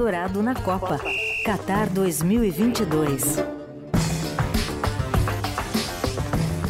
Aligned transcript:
Eldorado 0.00 0.42
na 0.42 0.54
Copa. 0.54 0.98
Qatar 1.44 1.90
2022. 1.90 3.36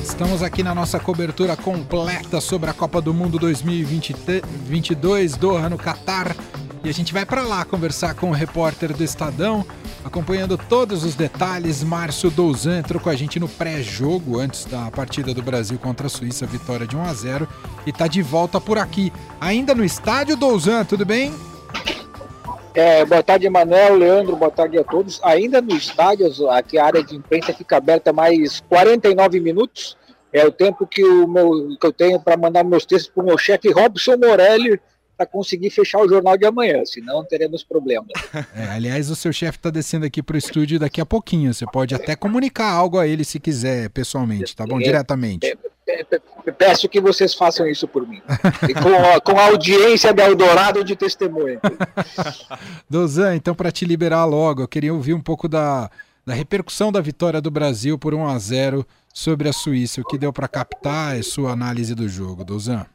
Estamos 0.02 0.42
aqui 0.42 0.64
na 0.64 0.74
nossa 0.74 0.98
cobertura 0.98 1.56
completa 1.56 2.40
sobre 2.40 2.70
a 2.70 2.72
Copa 2.72 3.00
do 3.00 3.14
Mundo 3.14 3.38
2022, 3.38 5.36
Doha, 5.36 5.68
no 5.68 5.78
Catar. 5.78 6.34
E 6.82 6.88
a 6.88 6.92
gente 6.92 7.12
vai 7.12 7.24
para 7.24 7.42
lá 7.42 7.64
conversar 7.64 8.14
com 8.14 8.30
o 8.30 8.34
repórter 8.34 8.92
do 8.92 9.04
Estadão, 9.04 9.64
acompanhando 10.04 10.58
todos 10.58 11.04
os 11.04 11.14
detalhes. 11.14 11.84
Márcio 11.84 12.32
Douzan 12.32 12.80
entrou 12.80 13.00
com 13.00 13.10
a 13.10 13.14
gente 13.14 13.38
no 13.38 13.48
pré-jogo, 13.48 14.40
antes 14.40 14.64
da 14.64 14.90
partida 14.90 15.32
do 15.32 15.40
Brasil 15.40 15.78
contra 15.78 16.08
a 16.08 16.10
Suíça, 16.10 16.46
vitória 16.46 16.84
de 16.84 16.96
1 16.96 17.02
a 17.04 17.14
0 17.14 17.48
e 17.86 17.90
está 17.90 18.08
de 18.08 18.22
volta 18.22 18.60
por 18.60 18.76
aqui. 18.76 19.12
Ainda 19.40 19.72
no 19.72 19.84
estádio, 19.84 20.36
Douzan, 20.36 20.84
tudo 20.84 21.06
bem? 21.06 21.32
É, 22.74 23.04
boa 23.04 23.22
tarde, 23.22 23.48
Manuel, 23.50 23.96
Leandro, 23.96 24.36
boa 24.36 24.50
tarde 24.50 24.78
a 24.78 24.84
todos. 24.84 25.20
Ainda 25.24 25.60
no 25.60 25.74
estádio, 25.76 26.48
aqui 26.50 26.78
a 26.78 26.86
área 26.86 27.02
de 27.02 27.16
imprensa 27.16 27.52
fica 27.52 27.76
aberta 27.76 28.12
mais 28.12 28.60
49 28.60 29.40
minutos. 29.40 29.96
É 30.32 30.46
o 30.46 30.52
tempo 30.52 30.86
que, 30.86 31.02
o 31.02 31.26
meu, 31.26 31.76
que 31.80 31.86
eu 31.86 31.92
tenho 31.92 32.20
para 32.20 32.36
mandar 32.36 32.62
meus 32.62 32.86
textos 32.86 33.12
para 33.12 33.22
o 33.22 33.26
meu 33.26 33.36
chefe 33.36 33.72
Robson 33.72 34.16
Morelli, 34.16 34.80
para 35.16 35.26
conseguir 35.26 35.68
fechar 35.68 36.00
o 36.00 36.08
jornal 36.08 36.34
de 36.38 36.46
amanhã, 36.46 36.82
senão 36.84 37.24
teremos 37.24 37.62
problemas. 37.62 38.08
É, 38.54 38.64
aliás, 38.64 39.10
o 39.10 39.16
seu 39.16 39.32
chefe 39.32 39.58
está 39.58 39.70
descendo 39.70 40.06
aqui 40.06 40.22
para 40.22 40.34
o 40.34 40.38
estúdio 40.38 40.78
daqui 40.78 41.00
a 41.00 41.06
pouquinho. 41.06 41.52
Você 41.52 41.66
pode 41.66 41.94
até 41.94 42.14
comunicar 42.14 42.70
algo 42.70 42.98
a 42.98 43.06
ele 43.06 43.24
se 43.24 43.38
quiser, 43.38 43.90
pessoalmente, 43.90 44.54
tá 44.54 44.64
bom? 44.66 44.80
É, 44.80 44.84
Diretamente. 44.84 45.46
É, 45.46 46.04
é, 46.50 46.52
é, 46.52 46.52
peço 46.52 46.88
que 46.88 47.00
vocês 47.00 47.34
façam 47.34 47.66
isso 47.66 47.86
por 47.86 48.06
mim. 48.06 48.20
com, 48.82 48.94
a, 48.94 49.20
com 49.20 49.38
a 49.38 49.46
audiência 49.46 50.12
de 50.12 50.22
Eldorado 50.22 50.84
de 50.84 50.96
testemunha. 50.96 51.60
Dozan, 52.88 53.36
então, 53.36 53.54
para 53.54 53.72
te 53.72 53.84
liberar 53.84 54.24
logo, 54.24 54.62
eu 54.62 54.68
queria 54.68 54.92
ouvir 54.92 55.14
um 55.14 55.20
pouco 55.20 55.48
da, 55.48 55.90
da 56.26 56.34
repercussão 56.34 56.92
da 56.92 57.00
vitória 57.00 57.40
do 57.40 57.50
Brasil 57.50 57.98
por 57.98 58.14
1 58.14 58.26
a 58.26 58.38
0 58.38 58.86
sobre 59.12 59.48
a 59.48 59.52
Suíça. 59.52 60.00
O 60.00 60.04
que 60.04 60.18
deu 60.18 60.32
para 60.32 60.48
captar 60.48 61.18
é 61.18 61.22
sua 61.22 61.52
análise 61.52 61.94
do 61.94 62.08
jogo, 62.08 62.44
Dozan? 62.44 62.86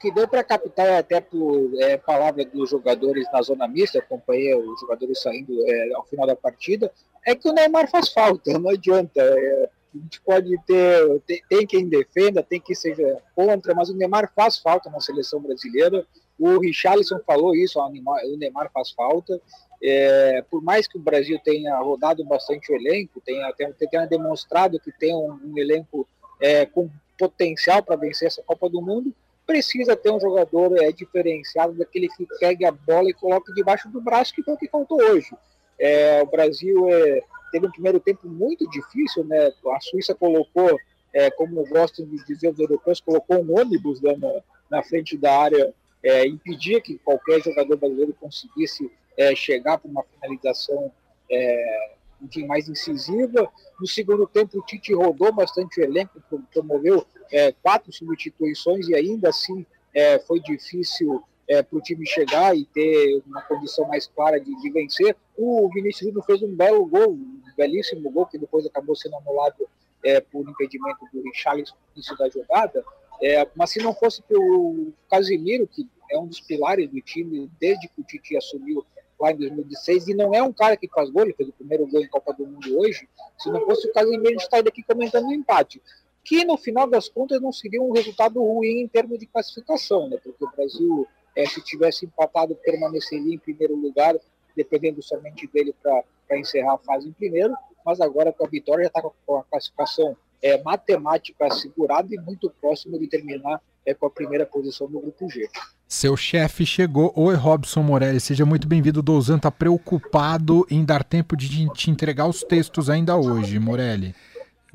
que 0.00 0.10
deu 0.10 0.28
para 0.28 0.44
captar 0.44 0.98
até 0.98 1.18
por 1.18 1.70
é, 1.80 1.96
palavra 1.96 2.44
dos 2.44 2.68
jogadores 2.68 3.24
na 3.32 3.40
zona 3.40 3.66
mista, 3.66 3.98
acompanhei 3.98 4.54
os 4.54 4.78
jogadores 4.78 5.22
saindo 5.22 5.54
é, 5.66 5.94
ao 5.94 6.04
final 6.04 6.26
da 6.26 6.36
partida, 6.36 6.92
é 7.26 7.34
que 7.34 7.48
o 7.48 7.54
Neymar 7.54 7.90
faz 7.90 8.12
falta, 8.12 8.58
não 8.58 8.68
adianta. 8.68 9.22
É, 9.22 9.70
a 9.94 9.98
gente 9.98 10.20
pode 10.20 10.56
ter, 10.66 11.20
tem, 11.20 11.42
tem, 11.48 11.66
quem 11.66 11.88
defenda, 11.88 12.42
tem 12.42 12.60
quem 12.60 12.74
seja 12.74 13.22
contra, 13.34 13.74
mas 13.74 13.88
o 13.88 13.96
Neymar 13.96 14.32
faz 14.34 14.58
falta 14.58 14.90
na 14.90 15.00
seleção 15.00 15.40
brasileira. 15.40 16.04
O 16.38 16.58
Richarlison 16.58 17.20
falou 17.24 17.54
isso, 17.54 17.78
o 17.78 18.36
Neymar 18.36 18.70
faz 18.72 18.90
falta. 18.90 19.40
É, 19.82 20.42
por 20.50 20.62
mais 20.62 20.88
que 20.88 20.98
o 20.98 21.00
Brasil 21.00 21.38
tenha 21.44 21.78
rodado 21.78 22.24
bastante 22.24 22.72
o 22.72 22.74
elenco, 22.74 23.20
tenha, 23.24 23.52
tenha, 23.52 23.72
tenha 23.72 24.06
demonstrado 24.06 24.80
que 24.80 24.90
tem 24.90 25.14
um, 25.14 25.38
um 25.44 25.58
elenco 25.58 26.08
é, 26.40 26.66
com 26.66 26.90
potencial 27.18 27.82
para 27.82 27.96
vencer 27.96 28.26
essa 28.26 28.42
Copa 28.42 28.68
do 28.68 28.82
Mundo, 28.82 29.14
precisa 29.46 29.94
ter 29.94 30.10
um 30.10 30.18
jogador 30.18 30.76
é, 30.82 30.90
diferenciado 30.90 31.74
daquele 31.74 32.08
que 32.08 32.26
pegue 32.40 32.64
a 32.64 32.72
bola 32.72 33.10
e 33.10 33.14
coloque 33.14 33.52
debaixo 33.54 33.88
do 33.90 34.00
braço, 34.00 34.34
que 34.34 34.42
foi 34.42 34.54
o 34.54 34.58
que 34.58 34.68
faltou 34.68 34.98
hoje. 35.00 35.30
É, 35.78 36.22
o 36.22 36.26
Brasil 36.26 36.88
é, 36.88 37.22
teve 37.54 37.68
um 37.68 37.70
primeiro 37.70 38.00
tempo 38.00 38.28
muito 38.28 38.68
difícil, 38.68 39.22
né? 39.24 39.52
A 39.72 39.80
Suíça 39.80 40.12
colocou, 40.12 40.76
é, 41.12 41.30
como 41.30 41.64
gostam 41.68 42.04
de 42.04 42.16
dizer 42.24 42.48
os 42.48 42.58
europeus, 42.58 43.00
colocou 43.00 43.40
um 43.40 43.56
ônibus 43.56 44.00
né, 44.00 44.16
na, 44.16 44.78
na, 44.78 44.82
frente 44.82 45.16
da 45.16 45.38
área, 45.38 45.72
é, 46.02 46.26
impedia 46.26 46.80
que 46.80 46.98
qualquer 46.98 47.40
jogador 47.40 47.76
brasileiro 47.76 48.12
conseguisse 48.20 48.90
é, 49.16 49.36
chegar 49.36 49.78
para 49.78 49.88
uma 49.88 50.02
finalização 50.02 50.90
é, 51.30 51.94
um 52.20 52.46
mais 52.48 52.68
incisiva. 52.68 53.48
No 53.80 53.86
segundo 53.86 54.26
tempo, 54.26 54.58
o 54.58 54.62
Tite 54.62 54.92
rodou 54.92 55.32
bastante 55.32 55.80
o 55.80 55.84
elenco, 55.84 56.20
promoveu 56.52 57.06
é, 57.30 57.52
quatro 57.52 57.92
substituições 57.92 58.88
e 58.88 58.96
ainda 58.96 59.28
assim 59.28 59.64
é, 59.94 60.18
foi 60.18 60.40
difícil 60.40 61.22
é, 61.48 61.62
para 61.62 61.78
o 61.78 61.80
time 61.80 62.04
chegar 62.04 62.56
e 62.56 62.64
ter 62.64 63.22
uma 63.24 63.42
condição 63.42 63.86
mais 63.86 64.08
clara 64.08 64.40
de, 64.40 64.60
de, 64.60 64.70
vencer. 64.72 65.14
O 65.36 65.68
Vinícius 65.72 66.08
Júnior 66.08 66.24
fez 66.24 66.42
um 66.42 66.54
belo 66.54 66.84
gol, 66.86 67.12
um 67.12 67.42
belíssimo 67.56 68.10
gol, 68.10 68.26
que 68.26 68.38
depois 68.38 68.66
acabou 68.66 68.94
sendo 68.94 69.16
anulado 69.16 69.68
é, 70.04 70.20
por 70.20 70.48
impedimento 70.48 71.06
do 71.12 71.22
Richarlison 71.22 71.74
no 71.74 71.96
início 71.96 72.16
da 72.16 72.28
jogada. 72.28 72.84
É, 73.22 73.48
mas 73.54 73.70
se 73.70 73.80
não 73.80 73.94
fosse 73.94 74.22
pelo 74.22 74.92
Casimiro, 75.08 75.66
que 75.66 75.88
é 76.10 76.18
um 76.18 76.26
dos 76.26 76.40
pilares 76.40 76.88
do 76.88 77.00
time 77.00 77.50
desde 77.60 77.88
que 77.88 78.00
o 78.00 78.04
Tite 78.04 78.36
assumiu 78.36 78.84
lá 79.18 79.32
em 79.32 79.36
2016, 79.36 80.08
e 80.08 80.14
não 80.14 80.34
é 80.34 80.42
um 80.42 80.52
cara 80.52 80.76
que 80.76 80.88
faz 80.88 81.08
gol, 81.10 81.22
ele 81.22 81.32
fez 81.34 81.48
o 81.48 81.52
primeiro 81.52 81.86
gol 81.86 82.02
em 82.02 82.08
Copa 82.08 82.32
do 82.32 82.46
Mundo 82.46 82.78
hoje, 82.78 83.08
se 83.38 83.50
não 83.50 83.64
fosse 83.64 83.88
o 83.88 83.92
Casimiro, 83.92 84.26
a 84.26 84.30
gente 84.30 84.42
estaria 84.42 84.68
aqui 84.68 84.82
comentando 84.82 85.24
o 85.24 85.28
um 85.28 85.32
empate 85.32 85.80
que 86.24 86.42
no 86.44 86.56
final 86.56 86.88
das 86.88 87.08
contas 87.08 87.40
não 87.40 87.52
seria 87.52 87.82
um 87.82 87.92
resultado 87.92 88.42
ruim 88.42 88.80
em 88.80 88.88
termos 88.88 89.18
de 89.18 89.26
classificação, 89.26 90.08
né? 90.08 90.16
porque 90.24 90.42
o 90.42 90.50
Brasil, 90.50 91.06
é, 91.36 91.44
se 91.44 91.62
tivesse 91.62 92.06
empatado, 92.06 92.56
permaneceria 92.56 93.34
em 93.34 93.38
primeiro 93.38 93.76
lugar, 93.76 94.16
dependendo 94.56 95.02
somente 95.02 95.46
dele 95.46 95.74
para 95.82 96.38
encerrar 96.38 96.74
a 96.74 96.78
fase 96.78 97.08
em 97.08 97.12
primeiro, 97.12 97.54
mas 97.84 98.00
agora 98.00 98.32
com 98.32 98.44
a 98.44 98.48
vitória 98.48 98.84
já 98.84 98.88
está 98.88 99.02
com 99.02 99.36
a 99.36 99.44
classificação 99.44 100.16
é, 100.42 100.62
matemática 100.62 101.46
assegurada 101.46 102.14
e 102.14 102.18
muito 102.18 102.50
próximo 102.60 102.98
de 102.98 103.06
terminar 103.06 103.60
é, 103.86 103.94
com 103.94 104.06
a 104.06 104.10
primeira 104.10 104.46
posição 104.46 104.88
no 104.88 105.00
grupo 105.00 105.28
G. 105.28 105.48
Seu 105.86 106.16
chefe 106.16 106.66
chegou. 106.66 107.12
Oi, 107.14 107.34
Robson 107.34 107.82
Morelli, 107.82 108.20
seja 108.20 108.44
muito 108.44 108.66
bem-vindo. 108.66 109.00
O 109.00 109.02
Douzan 109.02 109.36
está 109.36 109.50
preocupado 109.50 110.66
em 110.70 110.84
dar 110.84 111.04
tempo 111.04 111.36
de 111.36 111.68
te 111.70 111.90
entregar 111.90 112.26
os 112.26 112.42
textos 112.42 112.90
ainda 112.90 113.16
hoje, 113.16 113.58
Morelli. 113.58 114.14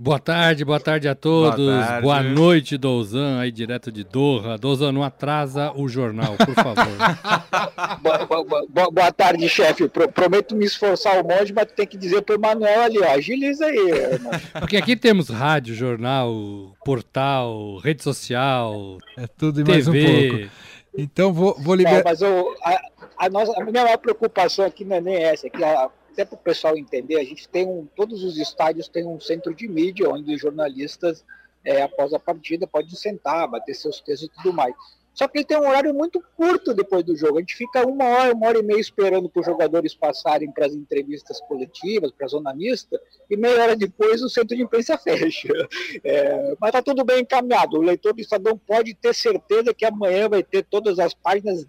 Boa 0.01 0.17
tarde, 0.17 0.63
boa 0.63 0.79
tarde 0.79 1.09
a 1.09 1.13
todos. 1.13 1.65
Boa, 1.65 1.85
tarde. 1.85 2.01
boa 2.03 2.23
noite, 2.23 2.77
Douzan, 2.77 3.37
aí 3.37 3.51
direto 3.51 3.91
de 3.91 4.05
Doha. 4.05 4.57
Douzan, 4.57 4.93
não 4.93 5.03
atrasa 5.03 5.73
o 5.75 5.89
jornal, 5.89 6.37
por 6.37 6.55
favor. 6.55 6.87
boa, 8.01 8.45
boa, 8.69 8.91
boa, 8.91 9.11
tarde, 9.11 9.49
chefe. 9.49 9.89
prometo 9.89 10.55
me 10.55 10.63
esforçar 10.63 11.21
o 11.21 11.27
monte, 11.27 11.51
mas 11.51 11.65
tem 11.73 11.85
que 11.85 11.97
dizer 11.97 12.21
pro 12.21 12.39
Manuel 12.39 12.83
ali, 12.83 12.97
ó, 12.99 13.11
agiliza 13.11 13.65
aí. 13.65 13.91
Porque 14.57 14.77
aqui 14.77 14.95
temos 14.95 15.27
rádio, 15.27 15.75
jornal, 15.75 16.33
portal, 16.85 17.75
rede 17.83 18.01
social, 18.01 18.99
é 19.17 19.27
tudo 19.27 19.59
e 19.59 19.63
TV. 19.65 19.71
mais 19.73 19.87
um 19.89 19.91
pouco. 19.91 20.51
Então 20.97 21.33
vou, 21.33 21.59
vou 21.59 21.75
liberar. 21.75 22.03
mas 22.05 22.21
o, 22.21 22.55
a, 22.63 22.81
a, 23.17 23.29
nossa, 23.29 23.51
a 23.51 23.65
minha 23.65 23.83
maior 23.83 23.97
preocupação 23.97 24.63
aqui 24.63 24.85
não 24.85 24.95
é 24.95 25.01
nem 25.01 25.15
essa, 25.15 25.47
é 25.47 25.49
que 25.49 25.61
a, 25.61 25.89
até 26.11 26.25
para 26.25 26.35
o 26.35 26.39
pessoal 26.39 26.77
entender, 26.77 27.17
a 27.17 27.23
gente 27.23 27.47
tem 27.47 27.65
um, 27.65 27.87
todos 27.95 28.23
os 28.23 28.37
estádios 28.37 28.87
têm 28.87 29.05
um 29.05 29.19
centro 29.19 29.53
de 29.53 29.67
mídia 29.67 30.09
onde 30.09 30.33
os 30.33 30.41
jornalistas, 30.41 31.25
é, 31.63 31.81
após 31.81 32.13
a 32.13 32.19
partida, 32.19 32.67
podem 32.67 32.89
sentar, 32.91 33.47
bater 33.47 33.73
seus 33.73 34.01
textos 34.01 34.29
e 34.29 34.33
tudo 34.35 34.53
mais. 34.53 34.73
Só 35.19 35.27
que 35.27 35.39
ele 35.39 35.45
tem 35.45 35.57
um 35.57 35.67
horário 35.67 35.93
muito 35.93 36.23
curto 36.37 36.73
depois 36.73 37.03
do 37.03 37.13
jogo. 37.13 37.37
A 37.37 37.41
gente 37.41 37.55
fica 37.55 37.85
uma 37.85 38.05
hora, 38.05 38.33
uma 38.33 38.47
hora 38.47 38.59
e 38.59 38.63
meia 38.63 38.79
esperando 38.79 39.29
para 39.29 39.41
os 39.41 39.45
jogadores 39.45 39.93
passarem 39.93 40.49
para 40.49 40.65
as 40.65 40.73
entrevistas 40.73 41.41
coletivas, 41.41 42.11
para 42.11 42.25
a 42.25 42.29
zona 42.29 42.53
mista, 42.53 42.97
e 43.29 43.35
meia 43.35 43.61
hora 43.61 43.75
depois 43.75 44.21
o 44.21 44.29
centro 44.29 44.55
de 44.55 44.63
imprensa 44.63 44.95
fecha. 44.99 45.49
É, 46.05 46.55
mas 46.57 46.69
está 46.69 46.81
tudo 46.81 47.03
bem 47.03 47.19
encaminhado. 47.19 47.77
O 47.77 47.81
leitor 47.81 48.13
do 48.13 48.21
Estadão 48.21 48.57
pode 48.57 48.93
ter 48.93 49.13
certeza 49.13 49.73
que 49.73 49.83
amanhã 49.83 50.29
vai 50.29 50.41
ter 50.41 50.63
todas 50.63 50.99
as 50.99 51.13
páginas 51.13 51.65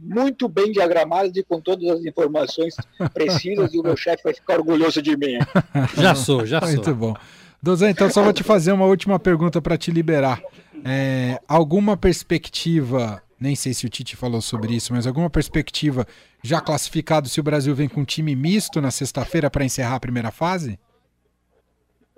muito 0.00 0.48
bem 0.48 0.72
diagramadas 0.72 1.36
e 1.36 1.42
com 1.42 1.60
todas 1.60 1.88
as 1.90 2.04
informações 2.04 2.74
precisas 3.12 3.72
e 3.72 3.78
o 3.78 3.82
meu 3.82 3.96
chefe 3.96 4.22
vai 4.24 4.34
ficar 4.34 4.54
orgulhoso 4.54 5.00
de 5.00 5.16
mim. 5.16 5.38
Já 5.96 6.14
sou, 6.14 6.46
já 6.46 6.60
sou. 6.60 6.70
Muito 6.70 6.94
bom. 6.94 7.14
Dozan, 7.62 7.90
então 7.90 8.10
só 8.10 8.22
vou 8.22 8.32
te 8.32 8.42
fazer 8.42 8.72
uma 8.72 8.84
última 8.84 9.18
pergunta 9.18 9.60
para 9.62 9.78
te 9.78 9.90
liberar. 9.90 10.42
É, 10.84 11.40
alguma 11.48 11.96
perspectiva, 11.96 13.22
nem 13.40 13.56
sei 13.56 13.72
se 13.72 13.86
o 13.86 13.88
Tite 13.88 14.16
falou 14.16 14.42
sobre 14.42 14.74
isso, 14.74 14.92
mas 14.92 15.06
alguma 15.06 15.30
perspectiva 15.30 16.06
já 16.42 16.60
classificado 16.60 17.26
se 17.26 17.40
o 17.40 17.42
Brasil 17.42 17.74
vem 17.74 17.88
com 17.88 18.02
um 18.02 18.04
time 18.04 18.36
misto 18.36 18.82
na 18.82 18.90
sexta-feira 18.90 19.48
para 19.48 19.64
encerrar 19.64 19.94
a 19.94 20.00
primeira 20.00 20.30
fase? 20.30 20.78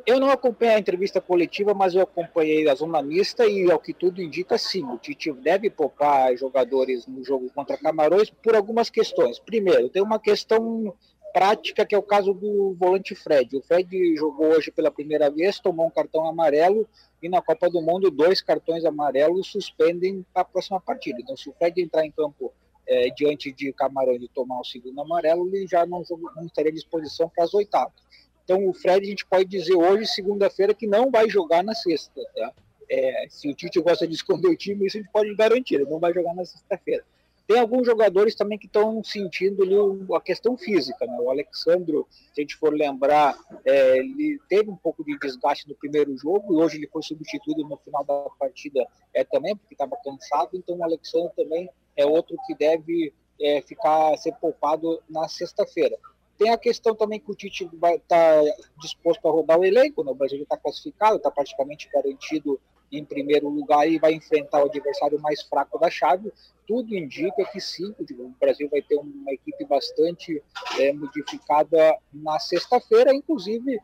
Eu 0.07 0.21
não 0.21 0.31
acompanhei 0.31 0.77
a 0.77 0.79
entrevista 0.79 1.21
coletiva, 1.21 1.75
mas 1.75 1.97
eu 1.97 2.03
acompanhei 2.03 2.69
a 2.69 2.75
zona 2.77 3.03
mista 3.03 3.45
e, 3.45 3.69
ao 3.69 3.81
que 3.81 3.93
tudo 3.93 4.23
indica, 4.23 4.57
sim, 4.57 4.85
o 4.85 4.97
Tite 4.97 5.33
deve 5.33 5.69
poupar 5.69 6.37
jogadores 6.37 7.09
no 7.09 7.25
jogo 7.25 7.51
contra 7.53 7.77
Camarões 7.77 8.31
por 8.31 8.55
algumas 8.55 8.89
questões. 8.89 9.41
Primeiro, 9.41 9.89
tem 9.89 10.01
uma 10.01 10.21
questão 10.21 10.95
prática 11.33 11.85
que 11.85 11.93
é 11.93 11.99
o 11.99 12.03
caso 12.05 12.33
do 12.33 12.77
volante 12.79 13.17
Fred. 13.17 13.57
O 13.57 13.63
Fred 13.63 14.17
jogou 14.17 14.47
hoje 14.47 14.71
pela 14.71 14.93
primeira 14.93 15.29
vez, 15.29 15.59
tomou 15.59 15.87
um 15.87 15.91
cartão 15.91 16.25
amarelo 16.25 16.89
e 17.21 17.29
na 17.29 17.43
Copa 17.43 17.69
do 17.69 17.83
Mundo 17.83 18.09
dois 18.09 18.41
cartões 18.41 18.85
amarelos 18.85 19.49
suspendem 19.49 20.25
a 20.33 20.45
próxima 20.45 20.81
partida. 20.81 21.19
Então, 21.21 21.37
se 21.37 21.51
o 21.51 21.53
Fred 21.55 21.83
entrar 21.83 22.07
em 22.07 22.13
campo 22.13 22.55
é, 22.87 23.11
diante 23.11 23.51
de 23.51 23.73
Camarões 23.73 24.23
e 24.23 24.29
tomar 24.29 24.61
o 24.61 24.65
segundo 24.65 25.01
amarelo, 25.01 25.49
ele 25.49 25.67
já 25.67 25.85
não, 25.85 26.03
não 26.37 26.47
estaria 26.47 26.71
à 26.71 26.75
disposição 26.75 27.29
para 27.29 27.43
as 27.43 27.53
oitavas. 27.53 28.07
Então, 28.47 28.65
o 28.69 28.73
Fred, 28.73 29.05
a 29.05 29.11
gente 29.11 29.27
pode 29.27 29.47
dizer 29.47 29.75
hoje, 29.75 30.07
segunda-feira, 30.07 30.73
que 30.73 30.87
não 30.87 31.11
vai 31.11 31.29
jogar 31.29 31.65
na 31.65 31.75
sexta. 31.75 32.23
Tá? 32.33 32.53
É, 32.89 33.27
se 33.29 33.49
o 33.49 33.55
Tite 33.55 33.81
gosta 33.81 34.07
de 34.07 34.15
esconder 34.15 34.47
o 34.47 34.57
time, 34.57 34.87
isso 34.87 34.97
a 34.97 35.01
gente 35.01 35.11
pode 35.11 35.35
garantir, 35.35 35.75
ele 35.75 35.91
não 35.91 35.99
vai 35.99 36.15
jogar 36.15 36.33
na 36.33 36.45
sexta-feira. 36.45 37.05
Tem 37.45 37.59
alguns 37.59 37.85
jogadores 37.85 38.37
também 38.37 38.57
que 38.57 38.67
estão 38.67 39.03
sentindo 39.03 39.65
ali 39.65 39.75
a 40.15 40.21
questão 40.21 40.57
física. 40.57 41.07
Né? 41.07 41.17
O 41.21 41.29
Alexandro, 41.29 42.07
se 42.11 42.41
a 42.41 42.41
gente 42.41 42.55
for 42.55 42.73
lembrar, 42.73 43.37
é, 43.65 43.99
ele 43.99 44.41
teve 44.49 44.71
um 44.71 44.77
pouco 44.77 45.05
de 45.05 45.19
desgaste 45.19 45.69
no 45.69 45.75
primeiro 45.75 46.17
jogo 46.17 46.55
e 46.55 46.57
hoje 46.57 46.77
ele 46.77 46.89
foi 46.89 47.03
substituído 47.03 47.63
no 47.65 47.77
final 47.79 48.05
da 48.05 48.31
partida 48.39 48.87
é, 49.13 49.25
também, 49.25 49.57
porque 49.57 49.75
estava 49.75 49.97
cansado. 50.05 50.51
Então 50.55 50.77
o 50.77 50.85
Alexandro 50.85 51.33
também 51.37 51.69
é 51.97 52.07
outro 52.07 52.37
que 52.47 52.55
deve 52.55 53.13
é, 53.41 53.61
ficar 53.63 54.17
ser 54.17 54.33
poupado 54.35 55.01
na 55.09 55.29
sexta-feira. 55.29 55.97
Tem 56.39 56.51
a 56.51 56.59
questão 56.59 56.95
também 56.95 57.19
que 57.19 57.31
o 57.31 57.35
Tite 57.35 57.69
vai 57.75 57.97
estar 57.97 58.43
tá 58.43 58.57
disposto 58.79 59.27
a 59.27 59.31
rodar 59.31 59.59
o 59.59 59.65
elenco, 59.65 60.05
né? 60.05 60.11
o 60.11 60.15
Brasil 60.15 60.43
está 60.43 60.57
classificado, 60.57 61.17
está 61.17 61.31
praticamente 61.31 61.89
garantido 61.93 62.61
em 62.93 63.05
primeiro 63.05 63.49
lugar 63.49 63.89
e 63.89 63.99
vai 63.99 64.13
enfrentar 64.13 64.63
o 64.63 64.67
adversário 64.67 65.21
mais 65.21 65.43
fraco 65.43 65.79
da 65.79 65.91
chave. 65.91 66.33
Tudo 66.67 66.97
indica 66.97 67.45
que 67.51 67.61
sim, 67.61 67.95
o 67.99 68.29
Brasil 68.41 68.69
vai 68.69 68.83
ter 68.83 68.97
uma 68.97 69.33
equipe 69.33 69.65
bastante 69.65 70.43
é, 70.79 70.93
modificada 70.93 71.97
na 72.13 72.39
sexta-feira, 72.39 73.15
inclusive 73.15 73.79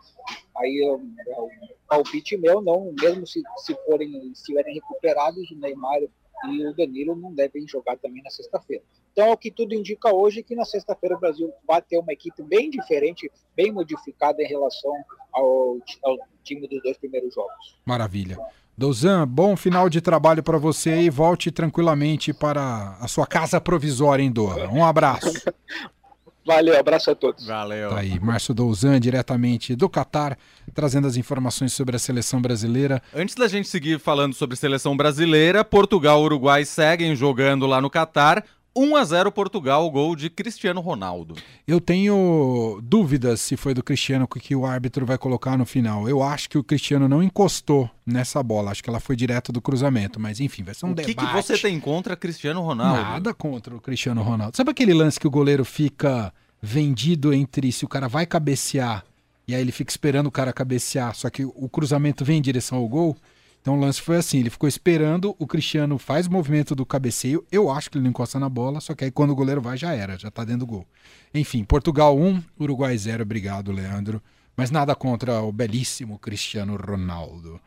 aí 0.56 0.84
é 0.84 0.92
um, 0.92 1.14
é 1.28 1.40
um 1.40 1.48
palpite 1.88 2.36
meu, 2.36 2.60
não, 2.60 2.92
mesmo 3.00 3.26
se, 3.26 3.42
se 3.58 3.74
forem 3.86 4.32
estiverem 4.32 4.74
recuperados, 4.74 5.50
o 5.50 5.56
Neymar 5.56 6.00
e 6.48 6.66
o 6.66 6.74
Danilo 6.74 7.14
não 7.14 7.32
devem 7.32 7.66
jogar 7.66 7.96
também 7.98 8.22
na 8.22 8.30
sexta-feira. 8.30 8.82
Então, 9.12 9.30
o 9.30 9.36
que 9.36 9.50
tudo 9.50 9.74
indica 9.74 10.12
hoje 10.12 10.40
é 10.40 10.42
que 10.42 10.54
na 10.54 10.64
sexta-feira 10.64 11.16
o 11.16 11.20
Brasil 11.20 11.52
vai 11.66 11.82
ter 11.82 11.98
uma 11.98 12.12
equipe 12.12 12.42
bem 12.42 12.70
diferente, 12.70 13.30
bem 13.54 13.70
modificada 13.70 14.42
em 14.42 14.46
relação 14.46 14.92
ao, 15.32 15.78
ao 16.02 16.18
time 16.42 16.66
dos 16.66 16.82
dois 16.82 16.96
primeiros 16.96 17.34
jogos. 17.34 17.76
Maravilha. 17.84 18.38
Douzan, 18.76 19.28
bom 19.28 19.54
final 19.54 19.90
de 19.90 20.00
trabalho 20.00 20.42
para 20.42 20.56
você 20.56 21.02
e 21.02 21.10
volte 21.10 21.50
tranquilamente 21.50 22.32
para 22.32 22.96
a 22.98 23.06
sua 23.06 23.26
casa 23.26 23.60
provisória 23.60 24.22
em 24.22 24.32
Doha. 24.32 24.68
Um 24.70 24.82
abraço. 24.82 25.30
Valeu, 26.44 26.76
abraço 26.76 27.10
a 27.10 27.14
todos. 27.14 27.46
Valeu. 27.46 27.90
Tá 27.90 28.00
aí, 28.00 28.18
Márcio 28.18 28.52
Douzan, 28.52 28.98
diretamente 28.98 29.76
do 29.76 29.88
Catar, 29.88 30.36
trazendo 30.74 31.06
as 31.06 31.16
informações 31.16 31.72
sobre 31.72 31.94
a 31.94 31.98
seleção 31.98 32.42
brasileira. 32.42 33.00
Antes 33.14 33.36
da 33.36 33.46
gente 33.46 33.68
seguir 33.68 34.00
falando 34.00 34.34
sobre 34.34 34.56
seleção 34.56 34.96
brasileira, 34.96 35.64
Portugal 35.64 36.20
e 36.20 36.24
Uruguai 36.24 36.64
seguem 36.64 37.14
jogando 37.14 37.66
lá 37.66 37.80
no 37.80 37.88
Catar. 37.88 38.44
1 38.74 38.96
a 38.96 39.04
0 39.04 39.32
Portugal, 39.32 39.90
gol 39.90 40.16
de 40.16 40.30
Cristiano 40.30 40.80
Ronaldo. 40.80 41.34
Eu 41.66 41.80
tenho 41.80 42.80
dúvidas 42.82 43.40
se 43.40 43.56
foi 43.56 43.74
do 43.74 43.82
Cristiano 43.82 44.26
que 44.26 44.56
o 44.56 44.64
árbitro 44.64 45.04
vai 45.04 45.18
colocar 45.18 45.58
no 45.58 45.66
final. 45.66 46.08
Eu 46.08 46.22
acho 46.22 46.48
que 46.48 46.56
o 46.56 46.64
Cristiano 46.64 47.08
não 47.08 47.22
encostou 47.22 47.90
nessa 48.04 48.42
bola, 48.42 48.70
acho 48.70 48.82
que 48.82 48.88
ela 48.88 49.00
foi 49.00 49.14
direto 49.14 49.52
do 49.52 49.60
cruzamento, 49.60 50.18
mas 50.18 50.40
enfim, 50.40 50.62
vai 50.62 50.74
ser 50.74 50.86
um 50.86 50.92
o 50.92 50.94
debate. 50.94 51.12
O 51.12 51.28
que, 51.28 51.34
você 51.34 51.58
tem 51.58 51.78
contra 51.78 52.16
Cristiano 52.16 52.62
Ronaldo? 52.62 53.02
Nada 53.02 53.34
contra 53.34 53.76
o 53.76 53.80
Cristiano 53.80 54.22
Ronaldo. 54.22 54.56
Sabe 54.56 54.70
aquele 54.70 54.94
lance 54.94 55.20
que 55.20 55.26
o 55.26 55.30
goleiro 55.30 55.64
fica 55.64 56.32
vendido 56.60 57.32
entre 57.32 57.70
se 57.72 57.84
o 57.84 57.88
cara 57.88 58.08
vai 58.08 58.24
cabecear 58.24 59.04
e 59.46 59.54
aí 59.54 59.60
ele 59.60 59.72
fica 59.72 59.90
esperando 59.90 60.28
o 60.28 60.30
cara 60.30 60.52
cabecear, 60.52 61.14
só 61.14 61.28
que 61.28 61.44
o 61.44 61.68
cruzamento 61.68 62.24
vem 62.24 62.38
em 62.38 62.42
direção 62.42 62.78
ao 62.78 62.88
gol? 62.88 63.16
Então 63.62 63.78
o 63.78 63.80
lance 63.80 64.02
foi 64.02 64.16
assim: 64.16 64.40
ele 64.40 64.50
ficou 64.50 64.68
esperando, 64.68 65.34
o 65.38 65.46
Cristiano 65.46 65.96
faz 65.96 66.26
o 66.26 66.32
movimento 66.32 66.74
do 66.74 66.84
cabeceio. 66.84 67.46
Eu 67.50 67.70
acho 67.70 67.88
que 67.88 67.96
ele 67.96 68.02
não 68.02 68.10
encosta 68.10 68.38
na 68.38 68.48
bola, 68.48 68.80
só 68.80 68.94
que 68.94 69.04
aí 69.04 69.10
quando 69.10 69.30
o 69.30 69.36
goleiro 69.36 69.62
vai, 69.62 69.78
já 69.78 69.94
era, 69.94 70.18
já 70.18 70.30
tá 70.30 70.44
dentro 70.44 70.60
do 70.60 70.66
gol. 70.66 70.86
Enfim, 71.32 71.64
Portugal 71.64 72.18
1, 72.18 72.42
Uruguai 72.60 72.98
0. 72.98 73.22
Obrigado, 73.22 73.72
Leandro. 73.72 74.20
Mas 74.56 74.70
nada 74.70 74.94
contra 74.94 75.40
o 75.40 75.50
belíssimo 75.50 76.18
Cristiano 76.18 76.76
Ronaldo. 76.76 77.58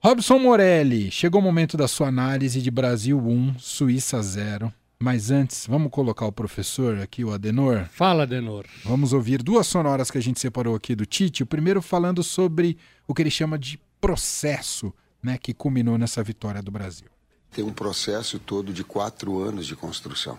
Robson 0.00 0.38
Morelli, 0.38 1.10
chegou 1.10 1.40
o 1.40 1.44
momento 1.44 1.76
da 1.76 1.88
sua 1.88 2.08
análise 2.08 2.60
de 2.60 2.70
Brasil 2.70 3.18
1, 3.18 3.58
Suíça 3.58 4.22
0. 4.22 4.72
Mas 5.00 5.30
antes, 5.30 5.66
vamos 5.66 5.90
colocar 5.90 6.26
o 6.26 6.32
professor 6.32 6.98
aqui, 7.00 7.24
o 7.24 7.32
Adenor. 7.32 7.86
Fala, 7.90 8.22
Adenor. 8.22 8.66
Vamos 8.84 9.12
ouvir 9.12 9.42
duas 9.42 9.66
sonoras 9.66 10.10
que 10.10 10.18
a 10.18 10.22
gente 10.22 10.38
separou 10.38 10.76
aqui 10.76 10.94
do 10.94 11.06
Tite. 11.06 11.42
O 11.42 11.46
primeiro 11.46 11.82
falando 11.82 12.22
sobre 12.22 12.76
o 13.08 13.14
que 13.14 13.22
ele 13.22 13.30
chama 13.30 13.58
de 13.58 13.80
processo 14.00 14.92
né, 15.24 15.38
que 15.38 15.54
culminou 15.54 15.96
nessa 15.96 16.22
vitória 16.22 16.62
do 16.62 16.70
Brasil. 16.70 17.08
Tem 17.50 17.64
um 17.64 17.72
processo 17.72 18.38
todo 18.38 18.72
de 18.72 18.84
quatro 18.84 19.40
anos 19.40 19.66
de 19.66 19.74
construção. 19.74 20.38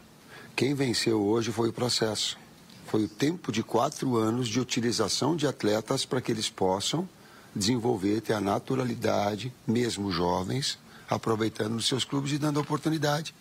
Quem 0.56 0.74
venceu 0.74 1.22
hoje 1.22 1.52
foi 1.52 1.70
o 1.70 1.74
processo. 1.74 2.38
Foi 2.86 3.06
o 3.06 3.10
tempo 3.10 3.52
de 3.52 3.64
quatro 3.64 4.16
anos 4.16 4.48
de 4.48 4.60
utilização 4.60 5.36
de 5.36 5.48
atletas 5.48 6.06
para 6.06 6.22
que 6.22 6.32
eles 6.32 6.50
possam 6.50 7.08
desenvolver, 7.56 8.22
ter 8.22 8.34
a 8.34 8.42
naturalidade, 8.42 9.52
mesmo 9.66 10.12
jovens, 10.12 10.78
aproveitando 11.10 11.74
nos 11.74 11.88
seus 11.88 12.04
clubes 12.04 12.34
e 12.34 12.38
dando 12.38 12.60
oportunidade. 12.60 13.34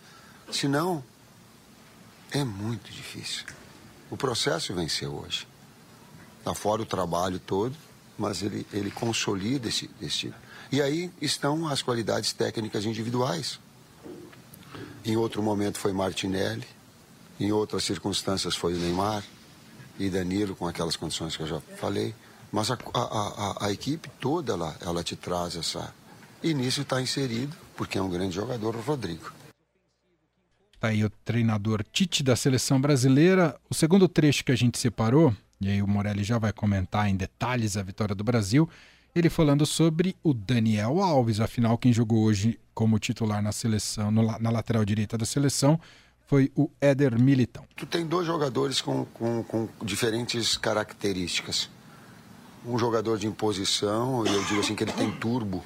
Senão, 0.51 1.03
é 2.31 2.43
muito 2.43 2.91
difícil. 2.91 3.45
O 4.09 4.17
processo 4.17 4.73
venceu 4.73 5.13
hoje. 5.13 5.47
Está 6.39 6.53
fora 6.53 6.81
o 6.81 6.85
trabalho 6.85 7.39
todo, 7.39 7.75
mas 8.17 8.41
ele, 8.41 8.65
ele 8.71 8.91
consolida 8.91 9.67
esse, 9.67 9.89
esse 10.01 10.33
e 10.71 10.81
aí 10.81 11.11
estão 11.21 11.67
as 11.67 11.81
qualidades 11.81 12.33
técnicas 12.33 12.85
individuais. 12.85 13.59
Em 15.03 15.15
outro 15.15 15.41
momento 15.43 15.77
foi 15.77 15.93
Martinelli, 15.93 16.65
em 17.39 17.51
outras 17.51 17.83
circunstâncias 17.83 18.55
foi 18.55 18.73
o 18.73 18.77
Neymar 18.77 19.23
e 19.99 20.09
Danilo, 20.09 20.55
com 20.55 20.67
aquelas 20.67 20.95
condições 20.95 21.35
que 21.35 21.43
eu 21.43 21.47
já 21.47 21.59
falei. 21.77 22.13
Mas 22.51 22.71
a, 22.71 22.77
a, 22.93 23.01
a, 23.01 23.65
a 23.67 23.71
equipe 23.71 24.09
toda 24.19 24.53
ela, 24.53 24.75
ela 24.81 25.03
te 25.03 25.15
traz 25.15 25.55
essa. 25.55 25.93
E 26.41 26.53
nisso 26.53 26.81
está 26.81 27.01
inserido, 27.01 27.55
porque 27.75 27.97
é 27.97 28.01
um 28.01 28.09
grande 28.09 28.35
jogador, 28.35 28.75
o 28.75 28.81
Rodrigo. 28.81 29.31
Está 30.73 30.89
aí 30.89 31.03
o 31.03 31.09
treinador 31.09 31.83
Tite 31.91 32.23
da 32.23 32.35
seleção 32.35 32.79
brasileira. 32.79 33.59
O 33.69 33.73
segundo 33.73 34.07
trecho 34.07 34.43
que 34.43 34.51
a 34.51 34.55
gente 34.55 34.77
separou, 34.77 35.35
e 35.59 35.69
aí 35.69 35.81
o 35.81 35.87
Morelli 35.87 36.23
já 36.23 36.37
vai 36.37 36.53
comentar 36.53 37.09
em 37.09 37.15
detalhes 37.15 37.77
a 37.77 37.83
vitória 37.83 38.15
do 38.15 38.23
Brasil 38.23 38.69
ele 39.15 39.29
falando 39.29 39.65
sobre 39.65 40.13
o 40.21 40.33
Daniel 40.33 41.01
Alves, 41.01 41.39
afinal, 41.39 41.77
quem 41.77 41.93
jogou 41.93 42.23
hoje 42.25 42.59
como 42.73 42.99
titular 42.99 43.41
na 43.41 43.53
seleção, 43.53 44.11
no, 44.11 44.37
na 44.37 44.49
lateral 44.49 44.83
direita 44.83 45.17
da 45.17 45.25
seleção, 45.25 45.79
foi 46.27 46.51
o 46.53 46.69
Éder 46.81 47.17
Militão. 47.17 47.63
Tu 47.77 47.85
tem 47.85 48.05
dois 48.05 48.27
jogadores 48.27 48.81
com, 48.81 49.05
com, 49.05 49.41
com, 49.43 49.69
diferentes 49.81 50.57
características. 50.57 51.69
Um 52.67 52.77
jogador 52.77 53.17
de 53.17 53.25
imposição, 53.25 54.25
e 54.25 54.33
eu 54.33 54.43
digo 54.43 54.59
assim 54.59 54.75
que 54.75 54.83
ele 54.83 54.91
tem 54.91 55.09
turbo. 55.11 55.63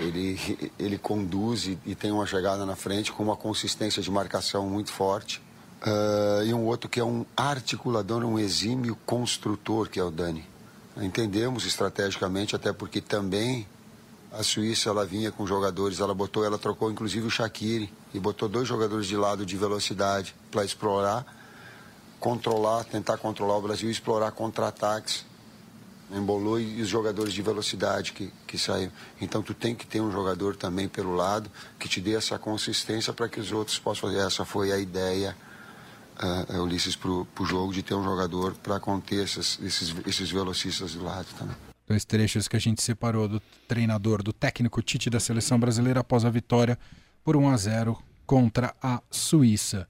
Ele, 0.00 0.72
ele 0.76 0.98
conduz 0.98 1.66
e, 1.66 1.78
e 1.86 1.94
tem 1.94 2.10
uma 2.10 2.26
chegada 2.26 2.66
na 2.66 2.74
frente 2.74 3.12
com 3.12 3.22
uma 3.22 3.36
consistência 3.36 4.02
de 4.02 4.10
marcação 4.10 4.68
muito 4.68 4.90
forte. 4.90 5.40
Uh, 5.80 6.44
e 6.44 6.52
um 6.52 6.64
outro 6.64 6.90
que 6.90 6.98
é 6.98 7.04
um 7.04 7.24
articulador, 7.36 8.24
um 8.24 8.36
exímio 8.36 8.96
construtor, 9.06 9.88
que 9.88 10.00
é 10.00 10.02
o 10.02 10.10
Dani 10.10 10.44
entendemos 11.00 11.64
estrategicamente, 11.64 12.56
até 12.56 12.72
porque 12.72 13.00
também 13.00 13.66
a 14.32 14.42
Suíça 14.42 14.90
ela 14.90 15.06
vinha 15.06 15.32
com 15.32 15.46
jogadores, 15.46 16.00
ela 16.00 16.14
botou, 16.14 16.44
ela 16.44 16.58
trocou 16.58 16.90
inclusive 16.90 17.26
o 17.26 17.30
Shaqiri 17.30 17.92
e 18.12 18.18
botou 18.18 18.48
dois 18.48 18.68
jogadores 18.68 19.06
de 19.06 19.16
lado 19.16 19.46
de 19.46 19.56
velocidade 19.56 20.34
para 20.50 20.64
explorar, 20.64 21.24
controlar, 22.20 22.84
tentar 22.84 23.16
controlar 23.18 23.56
o 23.56 23.62
Brasil 23.62 23.90
explorar 23.90 24.32
contra-ataques. 24.32 25.26
Embolou 26.10 26.58
e 26.58 26.80
os 26.80 26.88
jogadores 26.88 27.34
de 27.34 27.42
velocidade 27.42 28.14
que, 28.14 28.32
que 28.46 28.56
saíram. 28.56 28.90
Então 29.20 29.42
tu 29.42 29.52
tem 29.52 29.74
que 29.74 29.86
ter 29.86 30.00
um 30.00 30.10
jogador 30.10 30.56
também 30.56 30.88
pelo 30.88 31.14
lado 31.14 31.50
que 31.78 31.86
te 31.86 32.00
dê 32.00 32.14
essa 32.14 32.38
consistência 32.38 33.12
para 33.12 33.28
que 33.28 33.38
os 33.38 33.52
outros 33.52 33.78
possam 33.78 34.08
fazer. 34.08 34.24
Essa 34.24 34.42
foi 34.42 34.72
a 34.72 34.78
ideia 34.78 35.36
uh, 36.50 36.62
Ulisses 36.62 36.96
para 36.96 37.10
o 37.10 37.26
jogo 37.44 37.72
de 37.72 37.82
ter 37.82 37.94
um 37.94 38.02
jogador 38.02 38.54
para 38.54 38.78
conter 38.80 39.24
esses, 39.24 39.58
esses, 39.62 39.94
esses 40.06 40.30
velocistas 40.30 40.94
do 40.94 41.04
lado 41.04 41.26
também. 41.38 41.56
Dois 41.86 42.04
trechos 42.04 42.46
que 42.46 42.56
a 42.56 42.60
gente 42.60 42.82
separou 42.82 43.26
do 43.26 43.40
treinador, 43.66 44.22
do 44.22 44.32
técnico 44.32 44.82
Tite 44.82 45.08
da 45.08 45.18
seleção 45.18 45.58
brasileira 45.58 46.00
após 46.00 46.24
a 46.24 46.30
vitória 46.30 46.78
por 47.24 47.36
1 47.36 47.48
a 47.48 47.56
0 47.56 48.02
contra 48.26 48.74
a 48.82 49.02
Suíça. 49.10 49.88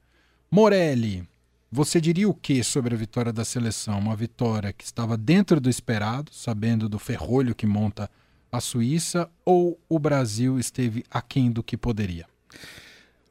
Morelli, 0.51 1.29
você 1.71 2.01
diria 2.01 2.29
o 2.29 2.35
que 2.35 2.63
sobre 2.63 2.95
a 2.95 2.97
vitória 2.97 3.33
da 3.33 3.45
seleção? 3.45 3.99
Uma 3.99 4.15
vitória 4.15 4.73
que 4.73 4.85
estava 4.85 5.17
dentro 5.17 5.61
do 5.61 5.69
esperado, 5.69 6.33
sabendo 6.33 6.89
do 6.89 6.99
ferrolho 6.99 7.55
que 7.55 7.67
monta 7.67 8.09
a 8.51 8.61
Suíça, 8.61 9.29
ou 9.45 9.79
o 9.89 9.99
Brasil 9.99 10.59
esteve 10.59 11.05
aquém 11.11 11.51
do 11.51 11.63
que 11.63 11.77
poderia? 11.77 12.27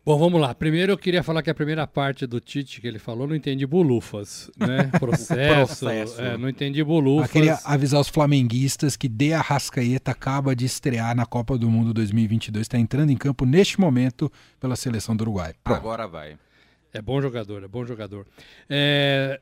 Bom, 0.07 0.17
vamos 0.17 0.39
lá. 0.39 0.55
Primeiro 0.55 0.93
eu 0.93 0.97
queria 0.97 1.21
falar 1.21 1.43
que 1.43 1.49
a 1.49 1.53
primeira 1.53 1.85
parte 1.85 2.25
do 2.25 2.39
Tite 2.39 2.79
que 2.79 2.87
ele 2.87 2.97
falou, 2.97 3.27
não 3.27 3.35
entendi 3.35 3.65
bolufas, 3.67 4.49
né? 4.57 4.89
Processo, 4.97 5.79
Processo. 5.79 6.21
É, 6.21 6.37
não 6.37 6.47
entendi 6.47 6.81
bolufas. 6.81 7.27
Eu 7.27 7.33
queria 7.33 7.59
avisar 7.65 7.99
os 7.99 8.07
flamenguistas 8.07 8.95
que 8.95 9.09
De 9.09 9.33
Arrascaeta 9.33 10.11
acaba 10.11 10.55
de 10.55 10.63
estrear 10.63 11.13
na 11.13 11.25
Copa 11.25 11.57
do 11.57 11.69
Mundo 11.69 11.93
2022, 11.93 12.61
está 12.61 12.79
entrando 12.79 13.09
em 13.09 13.17
campo 13.17 13.45
neste 13.45 13.81
momento 13.81 14.31
pela 14.61 14.77
seleção 14.77 15.13
do 15.13 15.23
Uruguai. 15.23 15.53
Pronto. 15.61 15.77
Agora 15.77 16.07
vai. 16.07 16.37
É 16.93 17.01
bom 17.01 17.21
jogador, 17.21 17.61
é 17.65 17.67
bom 17.67 17.85
jogador. 17.85 18.25
É 18.69 19.41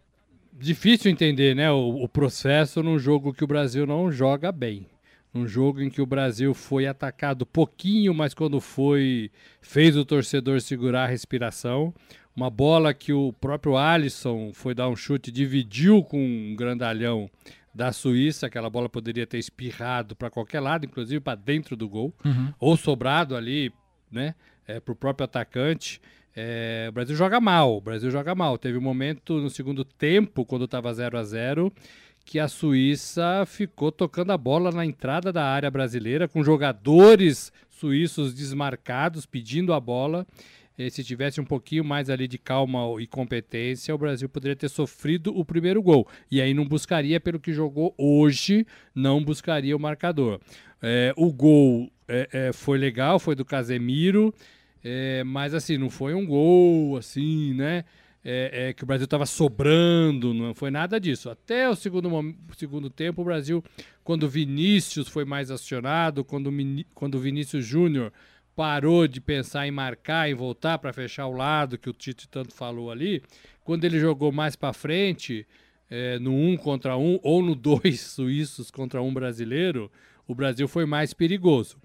difícil 0.51 1.11
entender, 1.11 1.55
né, 1.55 1.69
o, 1.69 2.05
o 2.05 2.09
processo 2.09 2.81
num 2.81 2.97
jogo 2.97 3.35
que 3.35 3.43
o 3.43 3.47
Brasil 3.47 3.85
não 3.85 4.11
joga 4.11 4.51
bem 4.51 4.87
Um 5.35 5.45
jogo 5.47 5.81
em 5.81 5.89
que 5.89 6.01
o 6.01 6.05
Brasil 6.05 6.53
foi 6.53 6.87
atacado 6.87 7.45
pouquinho, 7.45 8.13
mas 8.13 8.33
quando 8.33 8.61
foi, 8.61 9.29
fez 9.61 9.97
o 9.97 10.05
torcedor 10.05 10.61
segurar 10.61 11.03
a 11.03 11.07
respiração. 11.07 11.93
Uma 12.35 12.49
bola 12.49 12.93
que 12.93 13.11
o 13.11 13.33
próprio 13.33 13.75
Alisson 13.77 14.51
foi 14.53 14.73
dar 14.73 14.87
um 14.87 14.95
chute, 14.95 15.31
dividiu 15.31 16.03
com 16.03 16.17
um 16.19 16.55
grandalhão 16.55 17.29
da 17.73 17.91
Suíça. 17.91 18.47
Aquela 18.47 18.69
bola 18.69 18.87
poderia 18.87 19.27
ter 19.27 19.37
espirrado 19.37 20.15
para 20.15 20.29
qualquer 20.29 20.61
lado, 20.61 20.85
inclusive 20.85 21.19
para 21.19 21.35
dentro 21.35 21.75
do 21.75 21.87
gol, 21.89 22.13
Uhum. 22.23 22.53
ou 22.59 22.77
sobrado 22.77 23.35
ali, 23.35 23.73
né, 24.11 24.35
é, 24.65 24.79
para 24.79 24.93
o 24.93 24.95
próprio 24.95 25.25
atacante. 25.25 26.01
É, 26.33 26.87
o 26.89 26.91
Brasil 26.93 27.15
joga 27.15 27.39
mal, 27.39 27.77
o 27.77 27.81
Brasil 27.81 28.09
joga 28.11 28.33
mal. 28.35 28.57
Teve 28.57 28.77
um 28.77 28.81
momento 28.81 29.39
no 29.39 29.49
segundo 29.49 29.83
tempo, 29.85 30.45
quando 30.45 30.65
estava 30.65 30.93
0 30.93 31.17
a 31.17 31.23
0 31.23 31.71
que 32.25 32.39
a 32.39 32.47
Suíça 32.47 33.45
ficou 33.45 33.91
tocando 33.91 34.31
a 34.31 34.37
bola 34.37 34.71
na 34.71 34.83
entrada 34.83 35.31
da 35.31 35.45
área 35.45 35.69
brasileira, 35.69 36.27
com 36.27 36.43
jogadores 36.43 37.53
suíços 37.69 38.33
desmarcados, 38.33 39.27
pedindo 39.27 39.71
a 39.71 39.79
bola. 39.79 40.25
E 40.77 40.89
se 40.89 41.03
tivesse 41.03 41.39
um 41.39 41.45
pouquinho 41.45 41.85
mais 41.85 42.09
ali 42.09 42.27
de 42.27 42.37
calma 42.37 42.79
e 42.99 43.05
competência, 43.07 43.93
o 43.93 43.97
Brasil 43.97 44.27
poderia 44.27 44.55
ter 44.55 44.67
sofrido 44.69 45.37
o 45.37 45.45
primeiro 45.45 45.81
gol. 45.81 46.07
E 46.29 46.41
aí 46.41 46.53
não 46.53 46.65
buscaria, 46.65 47.19
pelo 47.19 47.39
que 47.39 47.53
jogou 47.53 47.93
hoje, 47.97 48.65
não 48.93 49.23
buscaria 49.23 49.77
o 49.77 49.79
marcador. 49.79 50.41
É, 50.81 51.13
o 51.15 51.31
gol 51.31 51.89
é, 52.07 52.27
é, 52.33 52.53
foi 52.53 52.77
legal, 52.77 53.19
foi 53.19 53.35
do 53.35 53.45
Casemiro, 53.45 54.33
mas 55.25 55.55
assim, 55.55 55.77
não 55.77 55.89
foi 55.89 56.13
um 56.13 56.25
gol 56.25 56.97
assim, 56.97 57.53
né? 57.55 57.85
É, 58.27 58.69
é, 58.69 58.73
que 58.73 58.83
o 58.83 58.87
Brasil 58.87 59.05
estava 59.05 59.27
sobrando, 59.27 60.33
não 60.33 60.55
foi 60.55 60.71
nada 60.71 60.99
disso. 60.99 61.29
Até 61.29 61.69
o 61.69 61.75
segundo, 61.75 62.09
segundo 62.57 62.89
tempo, 62.89 63.21
o 63.21 63.25
Brasil, 63.25 63.63
quando 64.03 64.27
Vinícius 64.27 65.07
foi 65.07 65.23
mais 65.23 65.51
acionado, 65.51 66.25
quando 66.25 66.51
quando 66.95 67.19
Vinícius 67.19 67.63
Júnior 67.63 68.11
parou 68.55 69.07
de 69.07 69.21
pensar 69.21 69.67
em 69.67 69.71
marcar 69.71 70.27
e 70.27 70.33
voltar 70.33 70.79
para 70.79 70.93
fechar 70.93 71.27
o 71.27 71.33
lado, 71.33 71.77
que 71.77 71.89
o 71.89 71.93
Tite 71.93 72.27
tanto 72.27 72.51
falou 72.51 72.89
ali, 72.89 73.21
quando 73.63 73.83
ele 73.83 73.99
jogou 73.99 74.31
mais 74.31 74.55
para 74.55 74.73
frente, 74.73 75.45
é, 75.89 76.17
no 76.19 76.33
um 76.33 76.55
contra 76.55 76.97
um, 76.97 77.19
ou 77.21 77.43
no 77.43 77.53
dois 77.53 78.01
suíços 78.09 78.71
contra 78.71 79.01
um 79.01 79.13
brasileiro, 79.13 79.91
o 80.27 80.33
Brasil 80.33 80.67
foi 80.67 80.85
mais 80.85 81.13
perigoso. 81.13 81.77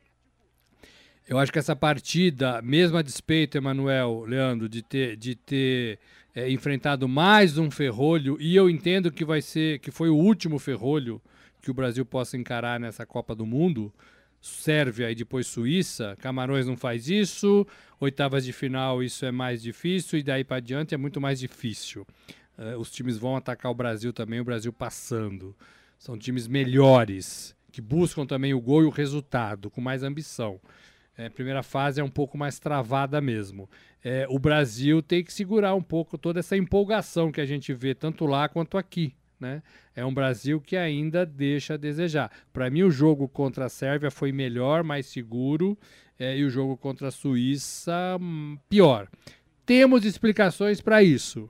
Eu 1.29 1.39
acho 1.39 1.53
que 1.53 1.59
essa 1.59 1.77
partida, 1.77 2.61
mesmo 2.63 2.97
a 2.97 3.03
despeito, 3.03 3.57
Emanuel, 3.57 4.25
Leandro, 4.27 4.69
de 4.69 4.83
ter, 4.83 5.17
de 5.17 5.37
ter 5.37 5.99
é, 6.35 6.51
enfrentado 6.51 7.09
mais 7.09 7.59
um 7.59 7.71
ferrolho, 7.71 8.37
e 8.41 8.55
eu 8.55 8.71
entendo 8.71 9.11
que 9.11 9.25
vai 9.25 9.43
ser, 9.43 9.79
que 9.81 9.91
foi 9.91 10.09
o 10.09 10.17
último 10.17 10.59
ferrolho 10.59 11.21
que 11.61 11.71
o 11.71 11.75
Brasil 11.75 12.07
possa 12.07 12.37
encarar 12.37 12.81
nessa 12.81 13.05
Copa 13.05 13.35
do 13.35 13.45
Mundo, 13.45 13.93
Sérvia 14.41 15.11
e 15.11 15.15
depois 15.15 15.47
Suíça, 15.47 16.17
Camarões 16.21 16.67
não 16.67 16.77
faz 16.77 17.09
isso, 17.09 17.67
oitavas 18.01 18.45
de 18.45 18.53
final 18.53 19.03
isso 19.03 19.27
é 19.27 19.31
mais 19.31 19.61
difícil, 19.61 20.19
e 20.19 20.23
daí 20.23 20.45
para 20.45 20.61
diante 20.61 20.95
é 20.95 20.99
muito 20.99 21.21
mais 21.21 21.39
difícil. 21.39 22.07
Eh, 22.57 22.77
os 22.77 22.91
times 22.91 23.19
vão 23.19 23.37
atacar 23.37 23.71
o 23.71 23.75
Brasil 23.75 24.13
também, 24.13 24.41
o 24.41 24.45
Brasil 24.45 24.73
passando. 24.73 25.55
São 25.99 26.17
times 26.17 26.47
melhores, 26.47 27.55
que 27.71 27.83
buscam 27.83 28.25
também 28.25 28.55
o 28.55 28.61
gol 28.61 28.83
e 28.83 28.87
o 28.87 28.91
resultado, 28.91 29.71
com 29.71 29.81
mais 29.81 30.03
ambição. 30.03 30.59
É, 31.17 31.29
primeira 31.29 31.63
fase 31.63 32.01
é 32.01 32.05
um 32.05 32.09
pouco 32.09 32.39
mais 32.39 32.59
travada 32.59 33.21
mesmo. 33.21 33.69
É, 34.03 34.27
o 34.29 34.39
Brasil 34.39 35.03
tem 35.03 35.23
que 35.23 35.33
segurar 35.33 35.75
um 35.75 35.83
pouco 35.83 36.17
toda 36.17 36.41
essa 36.41 36.57
empolgação 36.57 37.31
que 37.31 37.41
a 37.41 37.47
gente 37.47 37.73
vê 37.75 37.95
tanto 37.95 38.27
lá 38.27 38.49
quanto 38.49 38.79
aqui. 38.79 39.15
Né? 39.39 39.63
É 39.95 40.05
um 40.05 40.13
Brasil 40.13 40.61
que 40.61 40.77
ainda 40.77 41.25
deixa 41.25 41.75
a 41.75 41.77
desejar. 41.77 42.31
Para 42.53 42.69
mim, 42.71 42.83
o 42.83 42.91
jogo 42.91 43.29
contra 43.29 43.67
a 43.67 43.71
Sérvia 43.71 44.11
foi 44.11 44.33
melhor, 44.33 44.83
mais 44.83 45.07
seguro, 45.07 45.79
é, 46.19 46.37
e 46.37 46.45
o 46.45 46.51
jogo 46.51 46.77
contra 46.77 47.09
a 47.09 47.11
Suíça, 47.11 48.19
hum, 48.21 48.59
pior. 48.69 49.09
Temos 49.65 50.05
explicações 50.05 50.81
para 50.81 51.03
isso. 51.03 51.49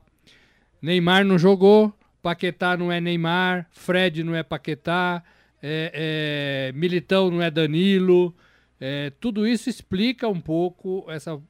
Neymar 0.80 1.24
não 1.24 1.38
jogou, 1.38 1.92
Paquetá 2.22 2.76
não 2.76 2.92
é 2.92 3.00
Neymar, 3.00 3.66
Fred 3.70 4.22
não 4.22 4.34
é 4.34 4.42
Paquetá, 4.42 5.22
é, 5.62 6.70
é, 6.72 6.72
Militão 6.72 7.30
não 7.30 7.42
é 7.42 7.50
Danilo. 7.50 8.34
É, 8.80 9.10
tudo 9.20 9.46
isso 9.46 9.68
explica 9.68 10.28
um 10.28 10.40
pouco 10.40 11.04
essa 11.08 11.40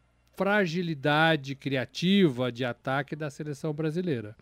fragilidade 0.41 1.55
criativa 1.55 2.51
de 2.51 2.65
ataque 2.65 3.15
da 3.15 3.29
seleção 3.29 3.75
brasileira. 3.75 4.35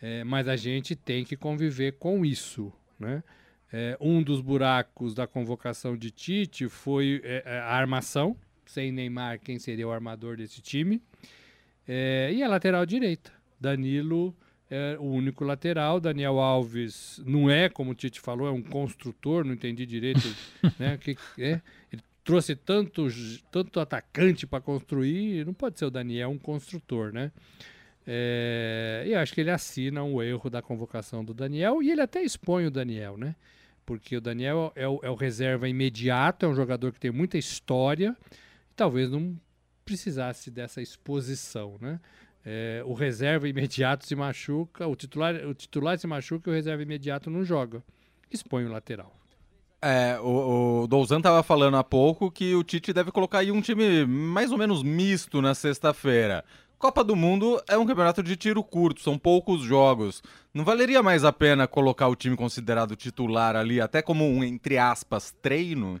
É, 0.00 0.24
mas 0.24 0.48
a 0.48 0.56
gente 0.56 0.96
tem 0.96 1.26
que 1.26 1.36
conviver 1.36 1.92
com 1.98 2.24
isso. 2.24 2.72
Né? 2.98 3.22
É, 3.70 3.98
um 4.00 4.22
dos 4.22 4.40
buracos 4.40 5.12
da 5.12 5.26
convocação 5.26 5.94
de 5.94 6.10
Tite 6.10 6.70
foi 6.70 7.20
é, 7.22 7.42
é, 7.44 7.58
a 7.58 7.72
armação. 7.74 8.34
Sem 8.64 8.90
Neymar, 8.90 9.38
quem 9.40 9.58
seria 9.58 9.86
o 9.86 9.92
armador 9.92 10.38
desse 10.38 10.62
time? 10.62 11.02
É, 11.86 12.30
e 12.32 12.42
a 12.42 12.48
lateral 12.48 12.86
direita. 12.86 13.30
Danilo 13.60 14.34
é 14.70 14.96
o 14.98 15.04
único 15.04 15.44
lateral. 15.44 16.00
Daniel 16.00 16.38
Alves 16.38 17.20
não 17.26 17.50
é, 17.50 17.68
como 17.68 17.90
o 17.90 17.94
Tite 17.94 18.20
falou, 18.20 18.48
é 18.48 18.50
um 18.50 18.62
construtor, 18.62 19.44
não 19.44 19.52
entendi 19.52 19.84
direito. 19.84 20.34
né, 20.80 20.96
que, 20.96 21.14
é, 21.36 21.60
ele 21.92 22.02
trouxe 22.24 22.54
tanto, 22.54 23.06
tanto 23.50 23.80
atacante 23.80 24.46
para 24.46 24.60
construir, 24.60 25.44
não 25.44 25.54
pode 25.54 25.78
ser 25.78 25.86
o 25.86 25.90
Daniel 25.90 26.30
um 26.30 26.38
construtor, 26.38 27.12
né? 27.12 27.32
É, 28.06 29.04
e 29.06 29.14
acho 29.14 29.32
que 29.32 29.40
ele 29.40 29.50
assina 29.50 30.02
um 30.02 30.22
erro 30.22 30.48
da 30.50 30.62
convocação 30.62 31.24
do 31.24 31.34
Daniel 31.34 31.82
e 31.82 31.90
ele 31.90 32.00
até 32.00 32.22
expõe 32.22 32.66
o 32.66 32.70
Daniel, 32.70 33.16
né? 33.16 33.36
Porque 33.84 34.16
o 34.16 34.20
Daniel 34.20 34.72
é 34.74 34.88
o, 34.88 35.00
é 35.02 35.10
o 35.10 35.14
reserva 35.14 35.68
imediato, 35.68 36.46
é 36.46 36.48
um 36.48 36.54
jogador 36.54 36.92
que 36.92 37.00
tem 37.00 37.10
muita 37.10 37.38
história 37.38 38.16
e 38.70 38.74
talvez 38.74 39.10
não 39.10 39.38
precisasse 39.84 40.50
dessa 40.50 40.80
exposição, 40.80 41.76
né? 41.80 42.00
É, 42.44 42.82
o 42.86 42.94
reserva 42.94 43.48
imediato 43.48 44.06
se 44.06 44.16
machuca, 44.16 44.86
o 44.86 44.96
titular, 44.96 45.34
o 45.46 45.52
titular 45.52 45.98
se 45.98 46.06
machuca 46.06 46.48
e 46.48 46.52
o 46.52 46.54
reserva 46.54 46.82
imediato 46.82 47.28
não 47.28 47.44
joga. 47.44 47.82
Expõe 48.30 48.64
o 48.64 48.70
lateral. 48.70 49.19
É, 49.82 50.18
o, 50.20 50.82
o 50.82 50.86
Douzan 50.86 51.18
estava 51.18 51.42
falando 51.42 51.76
há 51.76 51.84
pouco 51.84 52.30
que 52.30 52.54
o 52.54 52.62
Tite 52.62 52.92
deve 52.92 53.10
colocar 53.10 53.38
aí 53.38 53.50
um 53.50 53.62
time 53.62 54.04
mais 54.04 54.52
ou 54.52 54.58
menos 54.58 54.82
misto 54.82 55.40
na 55.40 55.54
sexta-feira. 55.54 56.44
Copa 56.78 57.04
do 57.04 57.14
Mundo 57.14 57.62
é 57.68 57.76
um 57.76 57.86
campeonato 57.86 58.22
de 58.22 58.36
tiro 58.36 58.62
curto, 58.62 59.02
são 59.02 59.18
poucos 59.18 59.62
jogos. 59.62 60.22
Não 60.52 60.64
valeria 60.64 61.02
mais 61.02 61.24
a 61.24 61.32
pena 61.32 61.66
colocar 61.66 62.08
o 62.08 62.16
time 62.16 62.36
considerado 62.36 62.96
titular 62.96 63.54
ali, 63.54 63.80
até 63.80 64.00
como 64.00 64.26
um, 64.26 64.42
entre 64.42 64.78
aspas, 64.78 65.34
treino? 65.42 66.00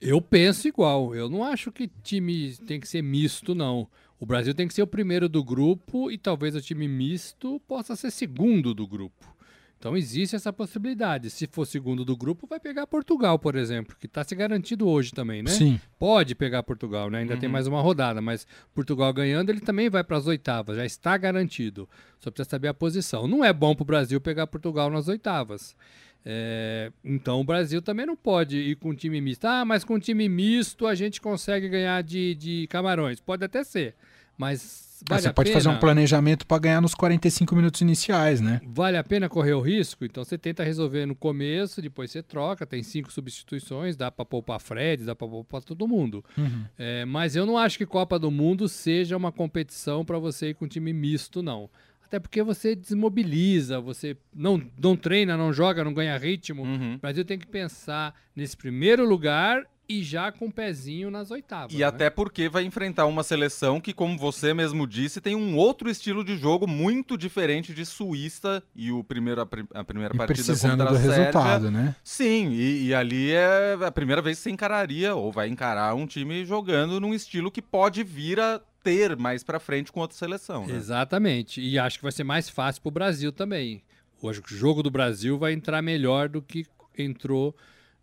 Eu 0.00 0.20
penso 0.20 0.68
igual. 0.68 1.14
Eu 1.14 1.28
não 1.28 1.44
acho 1.44 1.72
que 1.72 1.90
time 2.02 2.56
tem 2.66 2.80
que 2.80 2.88
ser 2.88 3.02
misto, 3.02 3.54
não. 3.54 3.88
O 4.20 4.26
Brasil 4.26 4.54
tem 4.54 4.66
que 4.66 4.74
ser 4.74 4.82
o 4.82 4.86
primeiro 4.86 5.28
do 5.28 5.44
grupo 5.44 6.10
e 6.10 6.18
talvez 6.18 6.54
o 6.56 6.60
time 6.60 6.88
misto 6.88 7.60
possa 7.68 7.94
ser 7.94 8.10
segundo 8.10 8.74
do 8.74 8.86
grupo. 8.86 9.37
Então 9.78 9.96
existe 9.96 10.34
essa 10.34 10.52
possibilidade. 10.52 11.30
Se 11.30 11.46
for 11.46 11.64
segundo 11.64 12.04
do 12.04 12.16
grupo, 12.16 12.48
vai 12.48 12.58
pegar 12.58 12.86
Portugal, 12.86 13.38
por 13.38 13.54
exemplo, 13.54 13.96
que 13.98 14.06
está 14.06 14.24
se 14.24 14.34
garantido 14.34 14.88
hoje 14.88 15.12
também, 15.12 15.40
né? 15.40 15.50
Sim. 15.50 15.80
Pode 15.98 16.34
pegar 16.34 16.64
Portugal, 16.64 17.08
né? 17.08 17.20
Ainda 17.20 17.36
tem 17.36 17.48
mais 17.48 17.68
uma 17.68 17.80
rodada, 17.80 18.20
mas 18.20 18.44
Portugal 18.74 19.12
ganhando, 19.12 19.50
ele 19.50 19.60
também 19.60 19.88
vai 19.88 20.02
para 20.02 20.16
as 20.16 20.26
oitavas, 20.26 20.76
já 20.76 20.84
está 20.84 21.16
garantido. 21.16 21.88
Só 22.18 22.30
precisa 22.30 22.50
saber 22.50 22.68
a 22.68 22.74
posição. 22.74 23.28
Não 23.28 23.44
é 23.44 23.52
bom 23.52 23.74
para 23.74 23.82
o 23.84 23.86
Brasil 23.86 24.20
pegar 24.20 24.48
Portugal 24.48 24.90
nas 24.90 25.06
oitavas. 25.06 25.76
É, 26.24 26.90
então 27.04 27.40
o 27.40 27.44
Brasil 27.44 27.80
também 27.80 28.04
não 28.04 28.16
pode 28.16 28.58
ir 28.58 28.76
com 28.76 28.94
time 28.94 29.20
misto. 29.20 29.44
Ah, 29.44 29.64
mas 29.64 29.84
com 29.84 29.98
time 29.98 30.28
misto 30.28 30.86
a 30.86 30.94
gente 30.94 31.20
consegue 31.20 31.68
ganhar 31.68 32.02
de, 32.02 32.34
de 32.34 32.66
Camarões. 32.66 33.20
Pode 33.20 33.44
até 33.44 33.62
ser, 33.62 33.94
mas 34.38 34.86
Ah, 35.02 35.04
vale 35.10 35.22
você 35.22 35.32
pode 35.32 35.50
pena? 35.50 35.60
fazer 35.60 35.76
um 35.76 35.78
planejamento 35.78 36.46
para 36.46 36.58
ganhar 36.58 36.80
nos 36.80 36.94
45 36.94 37.54
minutos 37.54 37.80
iniciais, 37.82 38.40
né? 38.40 38.60
Vale 38.64 38.96
a 38.96 39.04
pena 39.04 39.28
correr 39.28 39.52
o 39.52 39.60
risco? 39.60 40.04
Então 40.04 40.24
você 40.24 40.38
tenta 40.38 40.64
resolver 40.64 41.04
no 41.06 41.14
começo, 41.14 41.82
depois 41.82 42.10
você 42.10 42.22
troca, 42.22 42.64
tem 42.66 42.82
cinco 42.82 43.12
substituições, 43.12 43.96
dá 43.96 44.10
para 44.10 44.24
poupar 44.24 44.58
Fred, 44.60 45.04
dá 45.04 45.14
para 45.14 45.28
poupar 45.28 45.62
todo 45.62 45.86
mundo. 45.86 46.24
Uhum. 46.36 46.64
É, 46.78 47.04
mas 47.04 47.36
eu 47.36 47.44
não 47.44 47.58
acho 47.58 47.76
que 47.76 47.84
Copa 47.84 48.18
do 48.18 48.30
Mundo 48.30 48.68
seja 48.68 49.16
uma 49.16 49.30
competição 49.30 50.04
para 50.04 50.18
você 50.18 50.50
ir 50.50 50.54
com 50.54 50.66
time 50.66 50.92
misto, 50.92 51.42
não. 51.42 51.68
Até 52.04 52.18
porque 52.18 52.42
você 52.42 52.74
desmobiliza, 52.74 53.80
você 53.80 54.16
não, 54.34 54.62
não 54.80 54.96
treina, 54.96 55.36
não 55.36 55.52
joga, 55.52 55.84
não 55.84 55.92
ganha 55.92 56.16
ritmo. 56.16 56.62
Uhum. 56.62 56.94
O 56.94 56.98
Brasil 56.98 57.22
tem 57.24 57.38
que 57.38 57.46
pensar 57.46 58.14
nesse 58.34 58.56
primeiro 58.56 59.06
lugar 59.06 59.62
e 59.88 60.02
já 60.02 60.30
com 60.30 60.46
o 60.46 60.52
pezinho 60.52 61.10
nas 61.10 61.30
oitavas. 61.30 61.72
E 61.72 61.78
né? 61.78 61.84
até 61.84 62.10
porque 62.10 62.48
vai 62.48 62.64
enfrentar 62.64 63.06
uma 63.06 63.22
seleção 63.22 63.80
que, 63.80 63.94
como 63.94 64.18
você 64.18 64.52
mesmo 64.52 64.86
disse, 64.86 65.20
tem 65.20 65.34
um 65.34 65.56
outro 65.56 65.88
estilo 65.88 66.22
de 66.22 66.36
jogo 66.36 66.66
muito 66.66 67.16
diferente 67.16 67.72
de 67.72 67.86
Suíça 67.86 68.62
e 68.76 68.92
o 68.92 69.02
primeiro, 69.02 69.40
a, 69.40 69.46
pri- 69.46 69.64
a 69.72 69.82
primeira 69.82 70.14
E 70.14 70.18
partida 70.18 70.44
precisando 70.44 70.78
contra 70.84 70.94
do 70.94 71.00
Sérvia. 71.00 71.16
resultado, 71.16 71.70
né? 71.70 71.96
Sim, 72.04 72.50
e, 72.50 72.88
e 72.88 72.94
ali 72.94 73.32
é 73.32 73.78
a 73.82 73.90
primeira 73.90 74.20
vez 74.20 74.36
que 74.36 74.42
você 74.42 74.50
encararia, 74.50 75.14
ou 75.14 75.32
vai 75.32 75.48
encarar 75.48 75.94
um 75.94 76.06
time 76.06 76.44
jogando 76.44 77.00
num 77.00 77.14
estilo 77.14 77.50
que 77.50 77.62
pode 77.62 78.02
vir 78.04 78.38
a 78.38 78.60
ter 78.84 79.16
mais 79.16 79.42
pra 79.42 79.58
frente 79.58 79.90
com 79.90 80.00
outra 80.00 80.16
seleção. 80.16 80.66
Né? 80.66 80.74
Exatamente. 80.76 81.60
E 81.60 81.78
acho 81.78 81.96
que 81.98 82.02
vai 82.02 82.12
ser 82.12 82.24
mais 82.24 82.48
fácil 82.48 82.82
para 82.82 82.88
o 82.88 82.92
Brasil 82.92 83.32
também. 83.32 83.82
O 84.20 84.32
jogo 84.46 84.82
do 84.82 84.90
Brasil 84.90 85.38
vai 85.38 85.52
entrar 85.52 85.80
melhor 85.80 86.28
do 86.28 86.42
que 86.42 86.66
entrou 86.96 87.54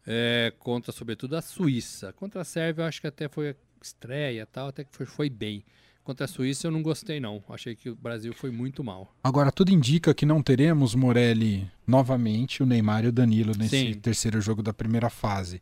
é, 0.05 0.53
contra, 0.59 0.91
sobretudo, 0.91 1.35
a 1.35 1.41
Suíça. 1.41 2.13
Contra 2.13 2.41
a 2.41 2.45
Sérvia, 2.45 2.83
eu 2.83 2.88
acho 2.88 3.01
que 3.01 3.07
até 3.07 3.27
foi 3.27 3.55
estreia 3.81 4.45
tal, 4.45 4.67
até 4.67 4.83
que 4.83 4.95
foi, 4.95 5.05
foi 5.05 5.29
bem. 5.29 5.63
Contra 6.03 6.25
a 6.25 6.27
Suíça 6.27 6.67
eu 6.67 6.71
não 6.71 6.83
gostei 6.83 7.19
não. 7.19 7.43
Achei 7.50 7.75
que 7.75 7.89
o 7.89 7.95
Brasil 7.95 8.31
foi 8.33 8.51
muito 8.51 8.83
mal. 8.83 9.12
Agora 9.24 9.51
tudo 9.51 9.71
indica 9.71 10.13
que 10.13 10.25
não 10.25 10.41
teremos 10.41 10.93
Morelli 10.93 11.69
novamente, 11.88 12.62
o 12.62 12.65
Neymar 12.65 13.05
e 13.05 13.07
o 13.07 13.12
Danilo 13.12 13.53
nesse 13.57 13.93
Sim. 13.93 13.93
terceiro 13.95 14.39
jogo 14.39 14.62
da 14.62 14.71
primeira 14.71 15.09
fase. 15.09 15.62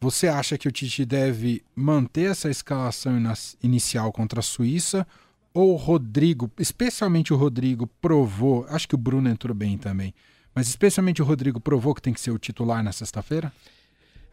Você 0.00 0.26
acha 0.28 0.58
que 0.58 0.68
o 0.68 0.72
Tite 0.72 1.04
deve 1.04 1.62
manter 1.74 2.30
essa 2.30 2.50
escalação 2.50 3.14
inicial 3.62 4.12
contra 4.12 4.40
a 4.40 4.42
Suíça 4.42 5.06
ou 5.52 5.72
o 5.72 5.76
Rodrigo, 5.76 6.50
especialmente 6.58 7.32
o 7.32 7.36
Rodrigo 7.36 7.86
provou, 8.00 8.64
acho 8.68 8.86
que 8.86 8.94
o 8.94 8.98
Bruno 8.98 9.28
entrou 9.28 9.54
bem 9.54 9.76
também, 9.76 10.14
mas 10.58 10.66
especialmente 10.66 11.22
o 11.22 11.24
Rodrigo 11.24 11.60
provou 11.60 11.94
que 11.94 12.02
tem 12.02 12.12
que 12.12 12.20
ser 12.20 12.32
o 12.32 12.38
titular 12.38 12.82
na 12.82 12.90
sexta-feira? 12.90 13.52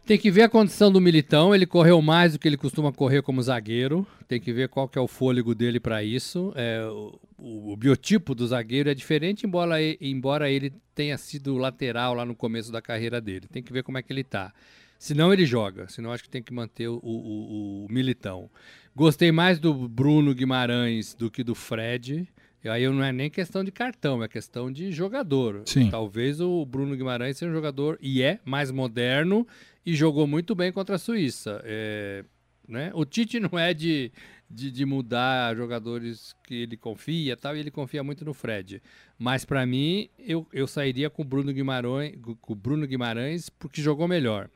Tem 0.08 0.18
que 0.18 0.32
ver 0.32 0.42
a 0.42 0.50
condição 0.50 0.92
do 0.92 1.00
Militão. 1.00 1.54
Ele 1.54 1.68
correu 1.68 2.02
mais 2.02 2.34
do 2.34 2.40
que 2.40 2.48
ele 2.48 2.58
costuma 2.58 2.92
correr 2.92 3.22
como 3.22 3.44
zagueiro. 3.44 4.08
Tem 4.28 4.42
que 4.42 4.52
ver 4.52 4.68
qual 4.70 4.88
que 4.90 4.98
é 4.98 5.02
o 5.02 5.08
fôlego 5.08 5.54
dele 5.54 5.80
para 5.80 6.04
isso. 6.04 6.52
É, 6.56 6.84
o, 6.88 7.20
o- 7.38 7.74
o 7.74 7.78
biotipo 7.78 8.34
do 8.34 8.48
zagueiro 8.48 8.90
é 8.90 8.96
diferente, 8.96 9.46
embora, 9.46 9.76
embora 10.02 10.50
ele 10.50 10.74
tenha 10.96 11.16
sido 11.16 11.58
lateral 11.58 12.16
lá 12.16 12.26
no 12.26 12.34
começo 12.36 12.72
da 12.72 12.82
carreira 12.82 13.22
dele. 13.22 13.46
Tem 13.52 13.62
que 13.62 13.72
ver 13.72 13.84
como 13.84 14.00
é 14.00 14.02
que 14.02 14.12
ele 14.12 14.24
tá. 14.24 14.52
Senão 14.98 15.32
ele 15.32 15.46
joga. 15.46 15.88
Senão 15.90 16.12
acho 16.12 16.24
que 16.24 16.30
tem 16.30 16.42
que 16.42 16.52
manter 16.54 16.88
o- 16.88 17.00
o 17.04 17.88
Militão. 17.88 18.50
Gostei 18.96 19.32
mais 19.32 19.60
do 19.60 19.88
Bruno 19.88 20.34
Guimarães 20.34 21.14
do 21.14 21.30
que 21.30 21.44
do 21.44 21.54
Fred. 21.54 22.28
E 22.66 22.70
Aí 22.70 22.90
não 22.90 23.04
é 23.04 23.12
nem 23.12 23.30
questão 23.30 23.64
de 23.64 23.72
cartão, 23.72 24.24
é 24.24 24.28
questão 24.28 24.72
de 24.72 24.92
jogador. 24.92 25.62
Sim. 25.68 25.88
Talvez 25.92 26.42
o 26.42 26.66
Bruno 26.66 26.96
Guimarães 26.96 27.38
seja 27.38 27.52
um 27.52 27.54
jogador, 27.54 27.96
e 28.02 28.24
é, 28.24 28.40
mais 28.44 28.72
moderno 28.72 29.48
e 29.86 29.94
jogou 29.94 30.26
muito 30.26 30.56
bem 30.56 30.72
contra 30.72 30.96
a 30.96 30.98
Suíça. 30.98 31.62
É, 31.64 32.26
né? 32.68 32.90
O 32.96 33.06
Tite 33.06 33.40
não 33.40 33.60
é 33.60 33.72
de, 33.72 34.12
de, 34.50 34.72
de 34.72 34.84
mudar 34.84 35.56
jogadores 35.56 36.36
que 36.44 36.56
ele 36.64 36.76
confia 36.76 37.34
e 37.34 37.36
tal, 37.36 37.56
e 37.56 37.60
ele 37.60 37.70
confia 37.70 38.04
muito 38.04 38.26
no 38.26 38.34
Fred. 38.34 38.82
Mas 39.16 39.46
para 39.46 39.64
mim, 39.64 40.10
eu, 40.18 40.48
eu 40.52 40.66
sairia 40.66 41.08
com 41.08 41.22
o 41.22 41.26
Bruno 41.26 41.54
Guimarães, 41.54 42.16
com 42.42 42.54
o 42.54 42.56
Bruno 42.56 42.88
Guimarães 42.88 43.48
porque 43.48 43.80
jogou 43.80 44.08
melhor. 44.08 44.50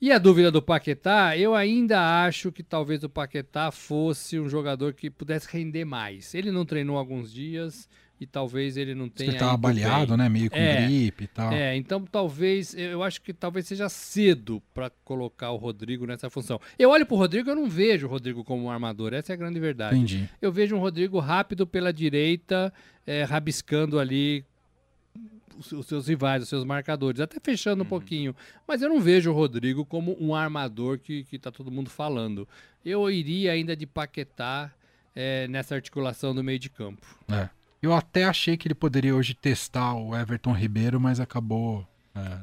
E 0.00 0.10
a 0.10 0.18
dúvida 0.18 0.50
do 0.50 0.62
Paquetá, 0.62 1.36
eu 1.36 1.54
ainda 1.54 2.24
acho 2.24 2.50
que 2.50 2.62
talvez 2.62 3.04
o 3.04 3.08
Paquetá 3.08 3.70
fosse 3.70 4.40
um 4.40 4.48
jogador 4.48 4.94
que 4.94 5.10
pudesse 5.10 5.46
render 5.50 5.84
mais. 5.84 6.34
Ele 6.34 6.50
não 6.50 6.64
treinou 6.64 6.96
alguns 6.96 7.30
dias 7.30 7.86
e 8.18 8.26
talvez 8.26 8.78
ele 8.78 8.94
não 8.94 9.10
tenha. 9.10 9.28
Ele 9.28 9.36
estava 9.36 9.56
baleado, 9.58 10.08
bem. 10.08 10.16
né? 10.18 10.28
Meio 10.28 10.50
com 10.50 10.56
É, 10.56 10.86
gripe 10.86 11.24
e 11.24 11.26
tal. 11.26 11.52
É, 11.52 11.76
então 11.76 12.02
talvez, 12.04 12.74
eu 12.74 13.02
acho 13.02 13.20
que 13.20 13.34
talvez 13.34 13.66
seja 13.66 13.90
cedo 13.90 14.62
para 14.72 14.90
colocar 15.04 15.50
o 15.50 15.56
Rodrigo 15.56 16.06
nessa 16.06 16.30
função. 16.30 16.58
Eu 16.78 16.90
olho 16.90 17.04
pro 17.04 17.16
Rodrigo, 17.16 17.50
eu 17.50 17.56
não 17.56 17.68
vejo 17.68 18.06
o 18.06 18.10
Rodrigo 18.10 18.42
como 18.42 18.64
um 18.64 18.70
armador, 18.70 19.12
essa 19.12 19.32
é 19.32 19.34
a 19.34 19.36
grande 19.36 19.60
verdade. 19.60 19.96
Entendi. 19.96 20.28
Eu 20.40 20.50
vejo 20.50 20.76
um 20.76 20.80
Rodrigo 20.80 21.18
rápido 21.18 21.66
pela 21.66 21.92
direita, 21.92 22.72
é, 23.06 23.22
rabiscando 23.22 23.98
ali 23.98 24.44
os, 25.60 25.86
seus 25.86 26.08
rivais, 26.08 26.42
os 26.42 26.48
seus 26.48 26.64
marcadores, 26.64 27.20
até 27.20 27.38
fechando 27.42 27.82
um 27.82 27.86
pouquinho. 27.86 28.34
Mas 28.66 28.82
eu 28.82 28.88
não 28.88 29.00
vejo 29.00 29.30
o 29.30 29.34
Rodrigo 29.34 29.84
como 29.84 30.16
um 30.20 30.34
armador 30.34 30.98
que, 30.98 31.24
que 31.24 31.38
tá 31.38 31.50
todo 31.50 31.70
mundo 31.70 31.90
falando. 31.90 32.48
Eu 32.84 33.10
iria 33.10 33.52
ainda 33.52 33.76
de 33.76 33.86
Paquetá 33.86 34.72
é, 35.14 35.46
nessa 35.48 35.74
articulação 35.74 36.34
do 36.34 36.42
meio 36.42 36.58
de 36.58 36.70
campo. 36.70 37.06
É. 37.28 37.48
Eu 37.82 37.94
até 37.94 38.24
achei 38.24 38.56
que 38.56 38.66
ele 38.68 38.74
poderia 38.74 39.14
hoje 39.14 39.34
testar 39.34 39.94
o 39.94 40.16
Everton 40.16 40.52
Ribeiro, 40.52 41.00
mas 41.00 41.20
acabou. 41.20 41.86
é, 42.14 42.38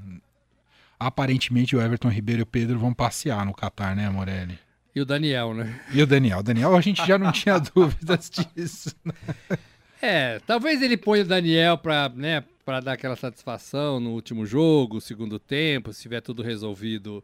Aparentemente 1.00 1.76
o 1.76 1.82
Everton 1.82 2.10
Ribeiro 2.10 2.42
e 2.42 2.44
o 2.44 2.48
Pedro 2.48 2.80
vão 2.80 2.92
passear 2.94 3.46
no 3.46 3.54
Catar, 3.54 3.96
né, 3.96 4.10
Morelli? 4.10 4.58
E 4.96 5.02
o 5.02 5.06
Daniel, 5.06 5.54
né? 5.54 5.80
E 5.94 6.02
o 6.02 6.08
Daniel? 6.08 6.40
O 6.40 6.44
Daniel 6.44 6.76
a 6.76 6.82
gente 6.82 7.06
já 7.06 7.20
não 7.20 7.32
tinha 7.32 7.60
dúvidas 7.76 8.32
disso. 8.32 8.96
É, 10.01 10.39
talvez 10.46 10.82
ele 10.82 10.98
ponha 10.98 11.24
o 11.24 11.27
Daniel 11.27 11.77
pra, 11.77 12.10
né, 12.10 12.44
pra 12.63 12.80
dar 12.80 12.94
aquela 12.94 13.16
satisfação 13.16 14.00
no 14.00 14.12
último 14.12 14.46
jogo, 14.46 15.01
segundo 15.01 15.40
tempo, 15.40 15.92
se 15.92 16.01
tiver 16.01 16.22
tudo 16.22 16.44
resolvido. 16.44 17.24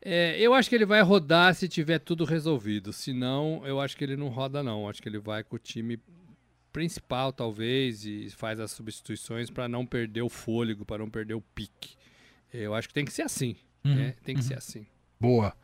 É, 0.00 0.38
eu 0.38 0.52
acho 0.54 0.68
que 0.68 0.74
ele 0.74 0.84
vai 0.84 1.00
rodar 1.02 1.54
se 1.54 1.66
tiver 1.66 1.98
tudo 1.98 2.24
resolvido. 2.24 2.92
Se 2.92 3.12
não, 3.12 3.62
eu 3.66 3.80
acho 3.80 3.96
que 3.96 4.04
ele 4.04 4.16
não 4.16 4.28
roda, 4.28 4.62
não. 4.62 4.88
Acho 4.88 5.02
que 5.02 5.08
ele 5.08 5.18
vai 5.18 5.42
com 5.42 5.56
o 5.56 5.58
time 5.58 5.98
principal, 6.72 7.32
talvez, 7.32 8.04
e 8.04 8.28
faz 8.30 8.60
as 8.60 8.72
substituições 8.72 9.48
para 9.48 9.66
não 9.68 9.86
perder 9.86 10.22
o 10.22 10.28
fôlego, 10.28 10.84
para 10.84 10.98
não 10.98 11.08
perder 11.08 11.34
o 11.34 11.40
pique. 11.40 11.96
Eu 12.52 12.74
acho 12.74 12.88
que 12.88 12.94
tem 12.94 13.04
que 13.04 13.12
ser 13.12 13.22
assim. 13.22 13.56
né? 13.94 14.14
Tem 14.24 14.34
que 14.34 14.42
ser 14.42 14.54
assim. 14.58 14.86
Boa. 15.18 15.54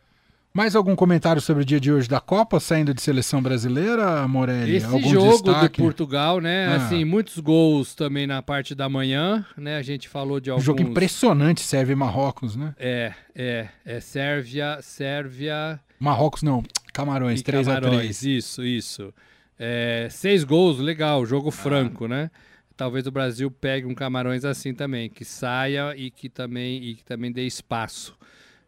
Mais 0.53 0.75
algum 0.75 0.97
comentário 0.97 1.41
sobre 1.41 1.63
o 1.63 1.67
dia 1.67 1.79
de 1.79 1.93
hoje 1.93 2.09
da 2.09 2.21
Copa, 2.21 2.59
saindo 2.59 2.93
de 2.93 3.01
seleção 3.01 3.41
brasileira, 3.41 4.27
Morelli? 4.27 4.77
Esse 4.77 4.87
algum 4.87 5.09
jogo 5.09 5.45
destaque? 5.45 5.77
de 5.77 5.83
Portugal, 5.83 6.41
né? 6.41 6.67
Ah. 6.67 6.77
Assim, 6.77 7.05
muitos 7.05 7.39
gols 7.39 7.95
também 7.95 8.27
na 8.27 8.43
parte 8.43 8.75
da 8.75 8.89
manhã, 8.89 9.47
né? 9.57 9.77
A 9.77 9.83
gente 9.83 10.09
falou 10.09 10.41
de 10.41 10.51
Um 10.51 10.55
alguns. 10.55 10.65
jogo 10.65 10.83
impressionante, 10.83 11.61
Sérvia 11.61 11.93
e 11.93 11.97
Marrocos, 11.97 12.57
né? 12.57 12.75
É, 12.79 13.13
é, 13.33 13.69
é 13.85 14.01
Sérvia, 14.01 14.79
Sérvia 14.83 15.79
Marrocos 16.01 16.43
não, 16.43 16.65
Camarões, 16.93 17.41
e 17.41 17.45
3 17.45 17.69
a 17.69 17.75
Camarões. 17.75 18.19
3 18.19 18.23
Isso, 18.23 18.65
isso. 18.65 19.15
É, 19.57 20.09
seis 20.11 20.43
gols, 20.43 20.79
legal, 20.79 21.25
jogo 21.27 21.51
franco, 21.51 22.09
né? 22.09 22.29
Talvez 22.77 23.07
o 23.07 23.11
Brasil 23.11 23.51
pegue 23.51 23.87
um 23.87 23.95
Camarões 23.95 24.45
assim 24.45 24.75
também, 24.75 25.09
que 25.11 25.25
saia 25.25 25.95
e 25.95 26.11
que 26.11 26.29
também, 26.29 26.83
e 26.83 26.95
que 26.95 27.05
também 27.05 27.31
dê 27.31 27.47
espaço. 27.47 28.19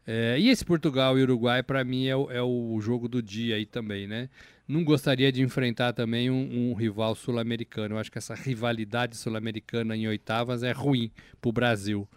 É, 0.07 0.37
e 0.39 0.49
esse 0.49 0.65
Portugal 0.65 1.19
e 1.19 1.23
Uruguai, 1.23 1.63
para 1.63 1.85
mim, 1.85 2.07
é 2.07 2.17
o, 2.17 2.31
é 2.31 2.43
o 2.43 2.81
jogo 2.81 3.09
do 3.09 3.23
dia 3.23 3.57
aí 3.57 3.65
também, 3.65 4.07
né? 4.07 4.29
Não 4.67 4.85
gostaria 4.85 5.31
de 5.31 5.43
enfrentar 5.43 5.93
também 5.93 6.31
um, 6.31 6.71
um 6.71 6.75
rival 6.75 7.15
sul-americano. 7.15 7.95
Eu 7.95 7.99
acho 7.99 8.11
que 8.11 8.19
essa 8.19 8.35
rivalidade 8.35 9.17
sul-americana 9.17 9.97
em 9.97 10.09
oitavas 10.09 10.63
é 10.63 10.73
ruim 10.73 11.11
para 11.41 11.49
o 11.49 11.53
Brasil. 11.53 12.09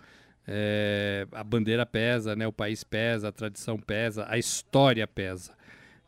É, 0.48 1.28
a 1.32 1.44
bandeira 1.44 1.86
pesa, 1.86 2.36
né? 2.36 2.48
O 2.48 2.54
país 2.54 2.84
pesa, 2.84 3.30
a 3.30 3.32
tradição 3.32 3.78
pesa, 3.78 4.26
a 4.30 4.38
história 4.38 5.08
pesa. 5.08 5.54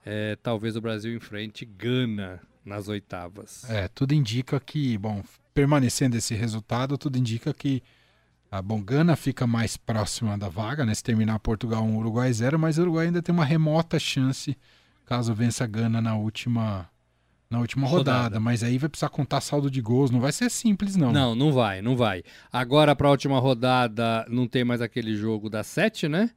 É, 0.05 0.35
talvez 0.37 0.75
o 0.75 0.81
Brasil 0.81 1.15
enfrente 1.15 1.65
Gana 1.65 2.39
nas 2.63 2.87
oitavas. 2.87 3.69
É, 3.69 3.87
tudo 3.87 4.13
indica 4.13 4.59
que, 4.59 4.97
bom, 4.97 5.23
permanecendo 5.53 6.15
esse 6.17 6.35
resultado, 6.35 6.97
tudo 6.97 7.17
indica 7.17 7.53
que 7.53 7.81
a 8.49 8.61
bom, 8.61 8.81
Gana 8.81 9.15
fica 9.15 9.45
mais 9.45 9.75
próxima 9.75 10.37
da 10.37 10.47
vaga, 10.47 10.85
né? 10.85 10.93
Se 10.93 11.03
terminar 11.03 11.37
Portugal 11.39 11.83
1, 11.83 11.97
Uruguai 11.97 12.31
0, 12.31 12.57
mas 12.57 12.77
o 12.77 12.81
Uruguai 12.81 13.07
ainda 13.07 13.21
tem 13.21 13.33
uma 13.33 13.45
remota 13.45 13.99
chance 13.99 14.57
caso 15.05 15.33
vença 15.33 15.63
a 15.63 15.67
Gana 15.67 16.01
na 16.01 16.15
última 16.15 16.89
na 17.49 17.59
última 17.59 17.87
rodada. 17.87 18.17
Rodada. 18.17 18.39
Mas 18.39 18.61
aí 18.61 18.77
vai 18.77 18.89
precisar 18.89 19.09
contar 19.09 19.39
saldo 19.39 19.71
de 19.71 19.81
gols, 19.81 20.11
não 20.11 20.19
vai 20.19 20.33
ser 20.33 20.49
simples 20.51 20.95
não. 20.97 21.13
Não, 21.13 21.33
não 21.33 21.51
vai, 21.51 21.81
não 21.81 21.95
vai. 21.95 22.23
Agora, 22.51 22.93
para 22.93 23.07
a 23.07 23.11
última 23.11 23.39
rodada, 23.39 24.25
não 24.29 24.47
tem 24.47 24.65
mais 24.65 24.81
aquele 24.81 25.15
jogo 25.15 25.49
das 25.49 25.67
sete, 25.67 26.09
né? 26.09 26.29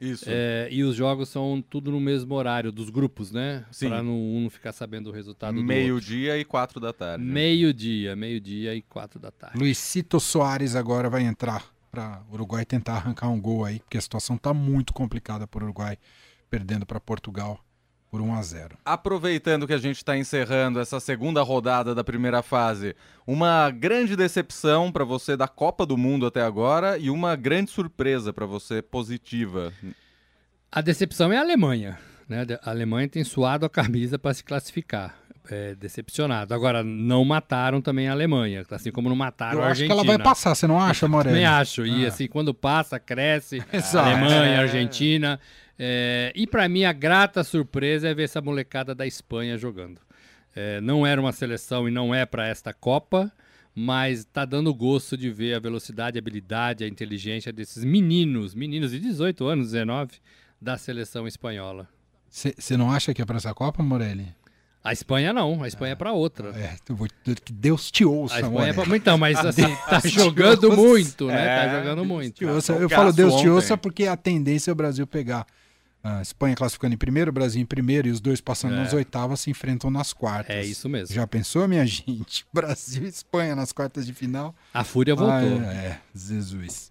Isso. 0.00 0.24
É, 0.26 0.66
e 0.70 0.82
os 0.82 0.96
jogos 0.96 1.28
são 1.28 1.62
tudo 1.68 1.90
no 1.90 2.00
mesmo 2.00 2.34
horário 2.34 2.72
dos 2.72 2.88
grupos, 2.88 3.30
né? 3.30 3.66
Sim. 3.70 3.88
Para 3.88 4.02
não, 4.02 4.12
um 4.12 4.40
não 4.42 4.50
ficar 4.50 4.72
sabendo 4.72 5.10
o 5.10 5.12
resultado 5.12 5.52
do 5.52 5.60
outro. 5.60 5.68
Meio-dia 5.68 6.38
e 6.38 6.44
quatro 6.44 6.80
da 6.80 6.92
tarde. 6.92 7.22
Meio-dia, 7.22 8.16
meio-dia 8.16 8.74
e 8.74 8.80
quatro 8.80 9.20
da 9.20 9.30
tarde. 9.30 9.58
Luizito 9.58 10.18
Soares 10.18 10.74
agora 10.74 11.10
vai 11.10 11.22
entrar 11.22 11.64
para 11.90 12.22
o 12.30 12.34
Uruguai 12.34 12.64
tentar 12.64 12.94
arrancar 12.94 13.28
um 13.28 13.40
gol 13.40 13.64
aí, 13.64 13.80
porque 13.80 13.98
a 13.98 14.00
situação 14.00 14.38
tá 14.38 14.54
muito 14.54 14.94
complicada 14.94 15.46
para 15.46 15.62
o 15.62 15.64
Uruguai, 15.64 15.98
perdendo 16.48 16.86
para 16.86 16.98
Portugal 16.98 17.62
por 18.10 18.20
1 18.20 18.34
a 18.34 18.42
0. 18.42 18.76
Aproveitando 18.84 19.66
que 19.66 19.72
a 19.72 19.78
gente 19.78 19.96
está 19.98 20.16
encerrando 20.16 20.80
essa 20.80 20.98
segunda 20.98 21.42
rodada 21.42 21.94
da 21.94 22.02
primeira 22.02 22.42
fase, 22.42 22.96
uma 23.26 23.70
grande 23.70 24.16
decepção 24.16 24.90
para 24.90 25.04
você 25.04 25.36
da 25.36 25.46
Copa 25.46 25.86
do 25.86 25.96
Mundo 25.96 26.26
até 26.26 26.42
agora 26.42 26.98
e 26.98 27.08
uma 27.08 27.36
grande 27.36 27.70
surpresa 27.70 28.32
para 28.32 28.46
você 28.46 28.82
positiva. 28.82 29.72
A 30.72 30.80
decepção 30.80 31.32
é 31.32 31.36
a 31.36 31.40
Alemanha. 31.40 31.98
Né? 32.28 32.44
A 32.62 32.70
Alemanha 32.70 33.08
tem 33.08 33.24
suado 33.24 33.64
a 33.66 33.70
camisa 33.70 34.18
para 34.18 34.34
se 34.34 34.42
classificar. 34.44 35.14
É, 35.48 35.74
decepcionado. 35.74 36.54
Agora, 36.54 36.84
não 36.84 37.24
mataram 37.24 37.80
também 37.80 38.08
a 38.08 38.12
Alemanha, 38.12 38.64
assim 38.70 38.92
como 38.92 39.08
não 39.08 39.16
mataram 39.16 39.58
Eu 39.58 39.64
a 39.64 39.68
acho 39.68 39.78
que 39.78 39.82
Argentina. 39.90 40.00
ela 40.12 40.18
vai 40.18 40.24
passar, 40.24 40.54
você 40.54 40.64
não 40.66 40.80
acha, 40.80 41.06
Morelli? 41.08 41.34
Também 41.34 41.46
acho. 41.46 41.84
E 41.86 42.04
Ah. 42.04 42.08
assim, 42.08 42.28
quando 42.28 42.54
passa, 42.54 43.00
cresce. 43.00 43.60
Exato. 43.72 44.08
Alemanha, 44.10 44.52
É. 44.52 44.58
Argentina. 44.58 45.40
É, 45.82 46.30
e 46.36 46.46
para 46.46 46.68
mim, 46.68 46.84
a 46.84 46.92
grata 46.92 47.42
surpresa 47.42 48.06
é 48.08 48.12
ver 48.14 48.24
essa 48.24 48.42
molecada 48.42 48.94
da 48.94 49.06
Espanha 49.06 49.56
jogando. 49.56 49.98
É, 50.54 50.78
não 50.82 51.06
era 51.06 51.18
uma 51.18 51.32
seleção 51.32 51.88
e 51.88 51.90
não 51.90 52.14
é 52.14 52.26
para 52.26 52.46
esta 52.46 52.74
Copa, 52.74 53.32
mas 53.74 54.26
tá 54.26 54.44
dando 54.44 54.74
gosto 54.74 55.16
de 55.16 55.30
ver 55.30 55.54
a 55.54 55.58
velocidade, 55.58 56.18
a 56.18 56.20
habilidade, 56.20 56.84
a 56.84 56.88
inteligência 56.88 57.50
desses 57.50 57.82
meninos, 57.82 58.54
meninos 58.54 58.90
de 58.90 58.98
18 59.00 59.46
anos, 59.46 59.66
19, 59.70 60.18
da 60.60 60.76
seleção 60.76 61.26
espanhola. 61.26 61.88
Você 62.28 62.76
não 62.76 62.92
acha 62.92 63.14
que 63.14 63.22
é 63.22 63.24
para 63.24 63.38
essa 63.38 63.54
Copa, 63.54 63.82
Morelli? 63.82 64.26
A 64.84 64.92
Espanha 64.92 65.32
não, 65.32 65.62
a 65.62 65.68
Espanha 65.68 65.92
é 65.92 65.96
pra 65.96 66.12
outra. 66.12 66.50
É, 66.58 66.76
eu 66.88 66.94
vou- 66.96 67.08
que 67.44 67.52
Deus 67.52 67.90
te 67.90 68.04
ouça, 68.04 68.34
A 68.36 68.40
Espanha 68.40 68.68
é 68.68 68.72
pra... 68.72 68.82
Morelli. 68.84 68.98
Então, 68.98 69.16
mas 69.18 69.38
assim, 69.44 69.62
tá 69.88 70.00
jogando 70.04 70.76
muito, 70.76 71.26
né? 71.26 71.42
É, 71.42 71.56
Tá 71.68 71.78
jogando 71.78 72.04
muito. 72.04 72.34
Te 72.36 72.44
ouça. 72.44 72.74
Foi 72.74 72.82
Eu 72.82 72.86
um 72.86 72.90
falo 72.90 73.12
Deus 73.12 73.32
te 73.34 73.38
ontem. 73.40 73.48
ouça 73.50 73.76
porque 73.78 74.06
a 74.06 74.16
tendência 74.16 74.70
é 74.70 74.72
o 74.72 74.76
Brasil 74.76 75.06
pegar 75.06 75.46
a 76.02 76.22
Espanha 76.22 76.54
classificando 76.56 76.94
em 76.94 76.98
primeiro, 76.98 77.30
o 77.30 77.32
Brasil 77.32 77.60
em 77.60 77.66
primeiro 77.66 78.08
e 78.08 78.10
os 78.10 78.20
dois 78.20 78.40
passando 78.40 78.74
É. 78.74 78.78
nas 78.78 78.92
oitavas 78.92 79.40
se 79.40 79.50
enfrentam 79.50 79.90
nas 79.90 80.12
quartas. 80.12 80.54
É 80.56 80.64
isso 80.64 80.88
mesmo. 80.88 81.14
Já 81.14 81.26
pensou, 81.26 81.66
minha 81.68 81.84
gente? 81.86 82.44
Brasil 82.52 83.04
e 83.04 83.08
Espanha 83.08 83.54
nas 83.54 83.72
quartas 83.72 84.06
de 84.06 84.12
final? 84.14 84.54
A 84.72 84.82
Fúria 84.84 85.14
voltou. 85.14 85.36
Ah, 85.36 85.72
é, 85.74 85.98
Jesus. 86.14 86.90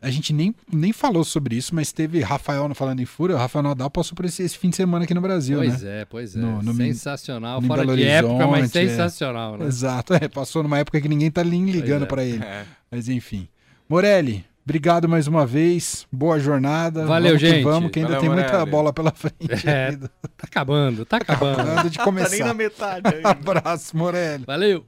A 0.00 0.10
gente 0.10 0.34
nem, 0.34 0.54
nem 0.70 0.92
falou 0.92 1.24
sobre 1.24 1.56
isso, 1.56 1.74
mas 1.74 1.90
teve 1.90 2.20
Rafael 2.20 2.70
falando 2.74 3.00
em 3.00 3.06
fúria. 3.06 3.34
O 3.36 3.38
Rafael 3.38 3.62
Nadal 3.62 3.90
passou 3.90 4.14
por 4.14 4.26
esse, 4.26 4.42
esse 4.42 4.58
fim 4.58 4.68
de 4.68 4.76
semana 4.76 5.04
aqui 5.06 5.14
no 5.14 5.20
Brasil, 5.22 5.56
Pois 5.56 5.80
né? 5.82 6.02
é, 6.02 6.04
pois 6.04 6.36
é. 6.36 6.38
No- 6.40 6.60
no 6.62 6.74
sensacional. 6.74 7.58
no 7.58 7.66
Fora 7.66 7.86
de 7.96 8.04
época, 8.04 8.46
mas 8.46 8.64
é. 8.76 8.86
sensacional, 8.86 9.56
né? 9.56 9.64
Exato, 9.66 10.12
é, 10.12 10.28
passou 10.28 10.62
numa 10.62 10.78
época 10.78 11.00
que 11.00 11.08
ninguém 11.08 11.30
tá 11.30 11.42
ligando 11.42 12.02
é. 12.02 12.06
pra 12.06 12.22
ele. 12.22 12.44
É. 12.44 12.66
Mas 12.90 13.08
enfim. 13.08 13.48
Morelli, 13.88 14.44
obrigado 14.64 15.08
mais 15.08 15.26
uma 15.26 15.46
vez. 15.46 16.06
Boa 16.10 16.38
jornada. 16.38 17.04
Valeu, 17.06 17.32
vamos 17.32 17.42
que 17.42 17.48
gente. 17.50 17.64
vamos, 17.64 17.90
que 17.90 17.98
ainda 18.00 18.08
Valeu, 18.14 18.20
tem 18.22 18.30
muita 18.30 18.52
Morelli. 18.52 18.70
bola 18.70 18.92
pela 18.92 19.10
frente. 19.12 19.68
É, 19.68 19.92
tá 19.96 20.08
acabando, 20.44 21.04
tá 21.04 21.16
acabando. 21.18 21.62
Nada 21.64 21.88
de 21.90 21.98
Tá 22.04 22.04
nem 22.04 22.40
na 22.40 22.48
começar. 22.50 22.54
metade 22.54 23.14
ainda. 23.14 23.30
Abraço, 23.30 23.96
Morelli. 23.96 24.44
Valeu! 24.46 24.84